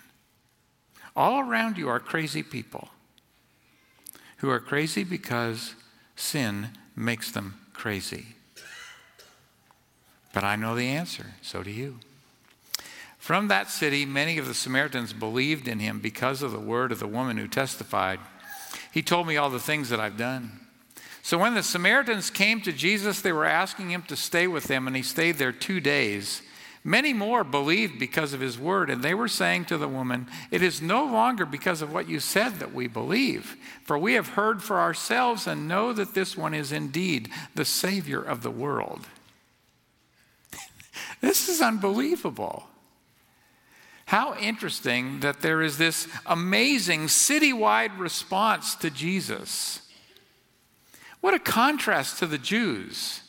All 1.15 1.39
around 1.39 1.77
you 1.77 1.89
are 1.89 1.99
crazy 1.99 2.41
people 2.41 2.89
who 4.38 4.49
are 4.49 4.60
crazy 4.60 5.03
because 5.03 5.75
sin 6.15 6.69
makes 6.95 7.29
them 7.29 7.60
crazy. 7.71 8.29
But 10.34 10.43
I 10.43 10.55
know 10.55 10.73
the 10.73 10.88
answer, 10.88 11.36
so 11.43 11.62
do 11.62 11.69
you. 11.69 11.99
From 13.19 13.47
that 13.47 13.69
city, 13.69 14.07
many 14.07 14.39
of 14.39 14.47
the 14.47 14.55
Samaritans 14.55 15.13
believed 15.13 15.67
in 15.67 15.77
him 15.77 15.99
because 15.99 16.41
of 16.41 16.51
the 16.51 16.60
word 16.60 16.91
of 16.91 16.97
the 16.97 17.05
woman 17.05 17.38
who 17.38 17.47
testified. 17.47 18.19
He 18.91 19.03
told 19.03 19.27
me 19.27 19.38
all 19.38 19.51
the 19.51 19.60
things 19.60 19.89
that 19.89 19.99
I've 19.99 20.17
done. 20.17 20.62
So 21.23 21.38
when 21.38 21.53
the 21.53 21.63
Samaritans 21.63 22.29
came 22.29 22.62
to 22.62 22.71
Jesus, 22.71 23.21
they 23.21 23.31
were 23.31 23.45
asking 23.45 23.91
him 23.91 24.03
to 24.03 24.15
stay 24.15 24.47
with 24.47 24.65
them, 24.65 24.88
and 24.88 24.95
he 24.95 25.03
stayed 25.03 25.38
there 25.38 25.51
two 25.51 25.79
days. 25.79 26.41
Many 26.84 27.13
more 27.13 27.43
believed 27.43 27.99
because 27.99 28.34
of 28.34 28.39
his 28.39 28.57
word, 28.57 28.89
and 28.89 29.03
they 29.03 29.13
were 29.13 29.27
saying 29.27 29.65
to 29.65 29.77
the 29.77 29.88
woman, 29.88 30.25
It 30.49 30.63
is 30.63 30.81
no 30.81 31.05
longer 31.05 31.45
because 31.45 31.84
of 31.84 31.93
what 31.93 32.10
you 32.10 32.19
said 32.19 32.55
that 32.55 32.73
we 32.73 32.88
believe, 32.88 33.55
for 33.84 33.99
we 33.99 34.13
have 34.13 34.29
heard 34.29 34.63
for 34.63 34.79
ourselves 34.79 35.45
and 35.45 35.67
know 35.67 35.93
that 35.93 36.15
this 36.15 36.36
one 36.36 36.55
is 36.55 36.71
indeed 36.71 37.29
the 37.53 37.65
Savior 37.65 38.21
of 38.21 38.41
the 38.41 38.49
world. 38.49 39.05
this 41.21 41.47
is 41.47 41.62
unbelievable. 41.62 42.63
How 44.05 44.36
interesting 44.39 45.19
that 45.19 45.41
there 45.41 45.62
is 45.62 45.77
this 45.77 46.07
amazing 46.25 47.05
citywide 47.05 47.97
response 47.99 48.73
to 48.75 48.89
Jesus. 48.89 49.81
What 51.22 51.34
a 51.36 51.39
contrast 51.39 52.19
to 52.19 52.26
the 52.26 52.39
Jews. 52.39 53.22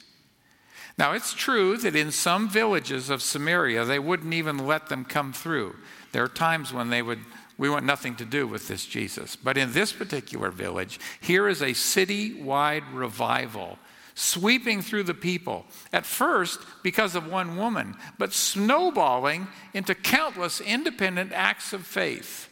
Now, 0.99 1.13
it's 1.13 1.33
true 1.33 1.77
that 1.79 1.97
in 1.97 2.11
some 2.11 2.49
villages 2.49 3.11
of 3.11 3.23
Samaria, 3.23 3.85
they 3.85 3.99
wouldn't 3.99 4.35
even 4.35 4.67
let 4.67 4.89
them 4.89 5.05
come 5.05 5.33
through. 5.33 5.77
There 6.13 6.25
are 6.25 6.29
times 6.29 6.73
when 6.73 6.91
they 6.91 7.01
would, 7.01 7.21
we 7.57 7.71
want 7.71 7.87
nothing 7.87 8.15
to 8.17 8.25
do 8.25 8.47
with 8.47 8.69
this 8.69 8.85
Jesus. 8.85 9.37
But 9.37 9.57
in 9.57 9.73
this 9.73 9.93
particular 9.93 10.51
village, 10.51 11.01
here 11.21 11.49
is 11.49 11.63
a 11.63 11.73
city-wide 11.73 12.85
revival 12.93 13.79
sweeping 14.15 14.83
through 14.83 15.05
the 15.05 15.15
people. 15.15 15.65
At 15.93 16.05
first, 16.05 16.61
because 16.83 17.15
of 17.15 17.31
one 17.31 17.57
woman, 17.57 17.97
but 18.19 18.35
snowballing 18.35 19.49
into 19.73 19.95
countless 19.95 20.61
independent 20.61 21.33
acts 21.33 21.73
of 21.73 21.87
faith. 21.87 22.51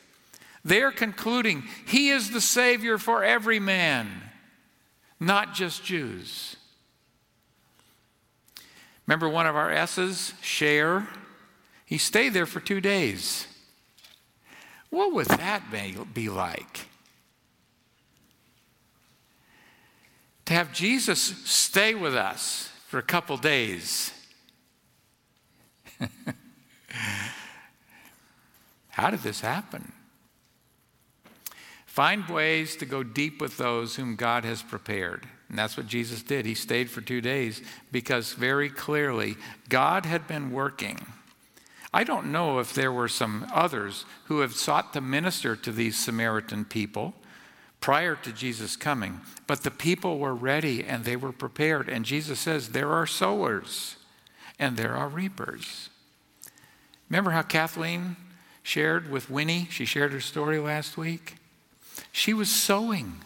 They're 0.64 0.92
concluding, 0.92 1.64
He 1.86 2.10
is 2.10 2.30
the 2.30 2.40
Savior 2.40 2.96
for 2.96 3.22
every 3.22 3.60
man 3.60 4.29
not 5.20 5.54
just 5.54 5.84
Jews. 5.84 6.56
Remember 9.06 9.28
one 9.28 9.46
of 9.46 9.54
our 9.54 9.70
S's, 9.70 10.32
share? 10.40 11.06
He 11.84 11.98
stayed 11.98 12.32
there 12.32 12.46
for 12.46 12.60
two 12.60 12.80
days. 12.80 13.46
What 14.88 15.12
would 15.12 15.26
that 15.26 15.70
be 16.14 16.28
like? 16.28 16.86
To 20.46 20.54
have 20.54 20.72
Jesus 20.72 21.20
stay 21.20 21.94
with 21.94 22.16
us 22.16 22.70
for 22.88 22.98
a 22.98 23.02
couple 23.02 23.36
days. 23.36 24.12
How 28.88 29.10
did 29.10 29.20
this 29.20 29.40
happen? 29.40 29.92
Find 32.00 32.26
ways 32.28 32.76
to 32.76 32.86
go 32.86 33.02
deep 33.02 33.42
with 33.42 33.58
those 33.58 33.96
whom 33.96 34.16
God 34.16 34.42
has 34.46 34.62
prepared. 34.62 35.28
And 35.50 35.58
that's 35.58 35.76
what 35.76 35.86
Jesus 35.86 36.22
did. 36.22 36.46
He 36.46 36.54
stayed 36.54 36.88
for 36.88 37.02
two 37.02 37.20
days 37.20 37.60
because 37.92 38.32
very 38.32 38.70
clearly 38.70 39.36
God 39.68 40.06
had 40.06 40.26
been 40.26 40.50
working. 40.50 40.98
I 41.92 42.04
don't 42.04 42.32
know 42.32 42.58
if 42.58 42.72
there 42.72 42.90
were 42.90 43.06
some 43.06 43.46
others 43.52 44.06
who 44.24 44.40
have 44.40 44.54
sought 44.54 44.94
to 44.94 45.02
minister 45.02 45.54
to 45.56 45.70
these 45.70 45.98
Samaritan 45.98 46.64
people 46.64 47.12
prior 47.82 48.16
to 48.16 48.32
Jesus 48.32 48.76
coming, 48.76 49.20
but 49.46 49.62
the 49.62 49.70
people 49.70 50.18
were 50.18 50.34
ready 50.34 50.82
and 50.82 51.04
they 51.04 51.16
were 51.16 51.32
prepared. 51.32 51.90
And 51.90 52.06
Jesus 52.06 52.40
says, 52.40 52.70
There 52.70 52.92
are 52.92 53.06
sowers 53.06 53.96
and 54.58 54.78
there 54.78 54.96
are 54.96 55.08
reapers. 55.10 55.90
Remember 57.10 57.32
how 57.32 57.42
Kathleen 57.42 58.16
shared 58.62 59.10
with 59.10 59.28
Winnie? 59.28 59.68
She 59.70 59.84
shared 59.84 60.12
her 60.12 60.20
story 60.20 60.58
last 60.58 60.96
week. 60.96 61.34
She 62.12 62.34
was 62.34 62.50
sowing. 62.50 63.20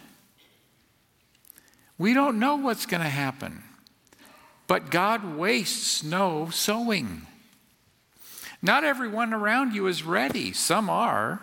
We 1.99 2.15
don't 2.15 2.39
know 2.39 2.57
what's 2.57 2.87
going 2.87 3.03
to 3.03 3.09
happen, 3.09 3.63
but 4.67 4.91
God 4.91 5.37
wastes 5.37 6.03
no 6.03 6.51
sowing. 6.51 7.27
Not 8.61 8.83
everyone 8.83 9.33
around 9.33 9.75
you 9.75 9.87
is 9.87 10.03
ready, 10.03 10.53
some 10.53 10.89
are. 10.89 11.41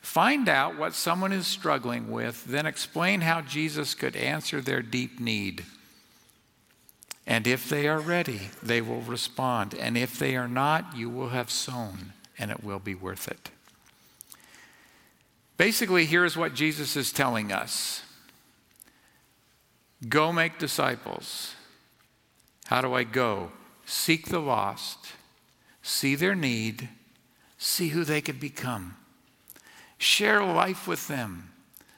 Find 0.00 0.48
out 0.48 0.78
what 0.78 0.94
someone 0.94 1.32
is 1.32 1.46
struggling 1.46 2.10
with, 2.10 2.44
then 2.46 2.66
explain 2.66 3.20
how 3.20 3.42
Jesus 3.42 3.94
could 3.94 4.16
answer 4.16 4.60
their 4.60 4.82
deep 4.82 5.20
need. 5.20 5.64
And 7.26 7.46
if 7.46 7.68
they 7.68 7.86
are 7.86 8.00
ready, 8.00 8.50
they 8.62 8.80
will 8.80 9.02
respond. 9.02 9.74
And 9.74 9.96
if 9.96 10.18
they 10.18 10.34
are 10.34 10.48
not, 10.48 10.96
you 10.96 11.08
will 11.08 11.28
have 11.28 11.50
sown, 11.50 12.14
and 12.38 12.50
it 12.50 12.64
will 12.64 12.80
be 12.80 12.94
worth 12.94 13.28
it. 13.28 13.50
Basically, 15.60 16.06
here's 16.06 16.38
what 16.38 16.54
Jesus 16.54 16.96
is 16.96 17.12
telling 17.12 17.52
us 17.52 18.02
Go 20.08 20.32
make 20.32 20.58
disciples. 20.58 21.54
How 22.64 22.80
do 22.80 22.94
I 22.94 23.04
go? 23.04 23.52
Seek 23.84 24.28
the 24.28 24.38
lost, 24.38 25.12
see 25.82 26.14
their 26.14 26.34
need, 26.34 26.88
see 27.58 27.88
who 27.88 28.04
they 28.04 28.22
could 28.22 28.40
become, 28.40 28.96
share 29.98 30.42
life 30.42 30.88
with 30.88 31.08
them, 31.08 31.50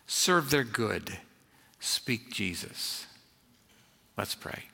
serve 0.08 0.50
their 0.50 0.64
good, 0.64 1.18
speak 1.78 2.32
Jesus. 2.32 3.06
Let's 4.16 4.34
pray. 4.34 4.71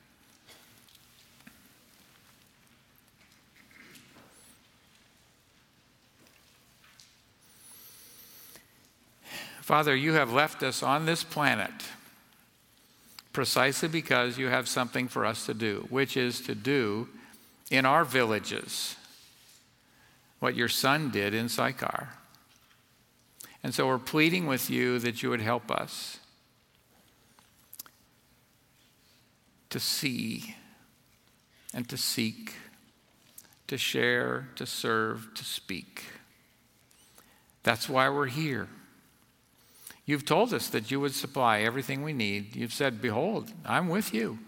Father, 9.69 9.95
you 9.95 10.13
have 10.13 10.33
left 10.33 10.63
us 10.63 10.81
on 10.81 11.05
this 11.05 11.23
planet 11.23 11.69
precisely 13.33 13.87
because 13.87 14.35
you 14.35 14.47
have 14.47 14.67
something 14.67 15.07
for 15.07 15.27
us 15.27 15.45
to 15.45 15.53
do, 15.53 15.85
which 15.91 16.17
is 16.17 16.41
to 16.41 16.55
do 16.55 17.07
in 17.69 17.85
our 17.85 18.03
villages 18.03 18.95
what 20.39 20.55
your 20.55 20.69
son 20.69 21.11
did 21.11 21.35
in 21.35 21.49
Sychar. 21.49 22.09
And 23.63 23.71
so 23.71 23.85
we're 23.85 23.99
pleading 23.99 24.47
with 24.47 24.71
you 24.71 24.97
that 24.97 25.21
you 25.21 25.29
would 25.29 25.39
help 25.39 25.69
us 25.69 26.17
to 29.69 29.79
see 29.79 30.55
and 31.75 31.87
to 31.89 31.95
seek, 31.95 32.55
to 33.67 33.77
share, 33.77 34.49
to 34.55 34.65
serve, 34.65 35.31
to 35.35 35.45
speak. 35.45 36.05
That's 37.61 37.87
why 37.87 38.09
we're 38.09 38.25
here. 38.25 38.67
You've 40.09 40.25
told 40.25 40.55
us 40.55 40.69
that 40.69 40.89
you 40.89 40.99
would 41.01 41.13
supply 41.13 41.59
everything 41.59 42.01
we 42.01 42.13
need. 42.13 42.55
You've 42.55 42.73
said, 42.73 42.99
Behold, 42.99 43.53
I'm 43.63 43.89
with 43.89 44.11
you. 44.11 44.39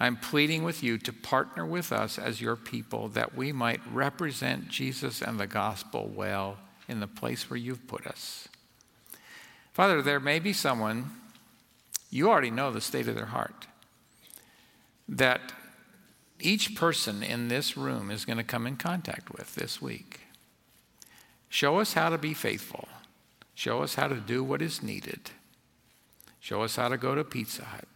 I'm 0.00 0.16
pleading 0.16 0.64
with 0.64 0.82
you 0.82 0.98
to 0.98 1.12
partner 1.12 1.64
with 1.64 1.92
us 1.92 2.18
as 2.18 2.40
your 2.40 2.56
people 2.56 3.06
that 3.10 3.36
we 3.36 3.52
might 3.52 3.80
represent 3.92 4.68
Jesus 4.68 5.22
and 5.22 5.38
the 5.38 5.46
gospel 5.46 6.10
well 6.12 6.58
in 6.88 6.98
the 6.98 7.06
place 7.06 7.48
where 7.48 7.56
you've 7.56 7.86
put 7.86 8.04
us. 8.04 8.48
Father, 9.72 10.02
there 10.02 10.18
may 10.18 10.40
be 10.40 10.52
someone, 10.52 11.12
you 12.10 12.28
already 12.28 12.50
know 12.50 12.72
the 12.72 12.80
state 12.80 13.06
of 13.06 13.14
their 13.14 13.26
heart, 13.26 13.68
that 15.08 15.52
each 16.40 16.74
person 16.74 17.22
in 17.22 17.46
this 17.46 17.76
room 17.76 18.10
is 18.10 18.24
going 18.24 18.38
to 18.38 18.42
come 18.42 18.66
in 18.66 18.74
contact 18.74 19.30
with 19.30 19.54
this 19.54 19.80
week. 19.80 20.22
Show 21.48 21.78
us 21.78 21.92
how 21.92 22.08
to 22.08 22.18
be 22.18 22.34
faithful. 22.34 22.88
Show 23.62 23.80
us 23.80 23.94
how 23.94 24.08
to 24.08 24.16
do 24.16 24.42
what 24.42 24.60
is 24.60 24.82
needed. 24.82 25.30
Show 26.40 26.62
us 26.62 26.74
how 26.74 26.88
to 26.88 26.96
go 26.96 27.14
to 27.14 27.22
Pizza 27.22 27.64
Hut. 27.64 27.86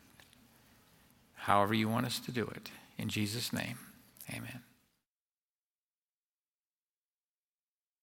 However, 1.34 1.74
you 1.74 1.88
want 1.88 2.06
us 2.06 2.20
to 2.20 2.30
do 2.30 2.44
it. 2.54 2.70
In 2.96 3.08
Jesus' 3.08 3.52
name, 3.52 3.76
amen. 4.32 4.62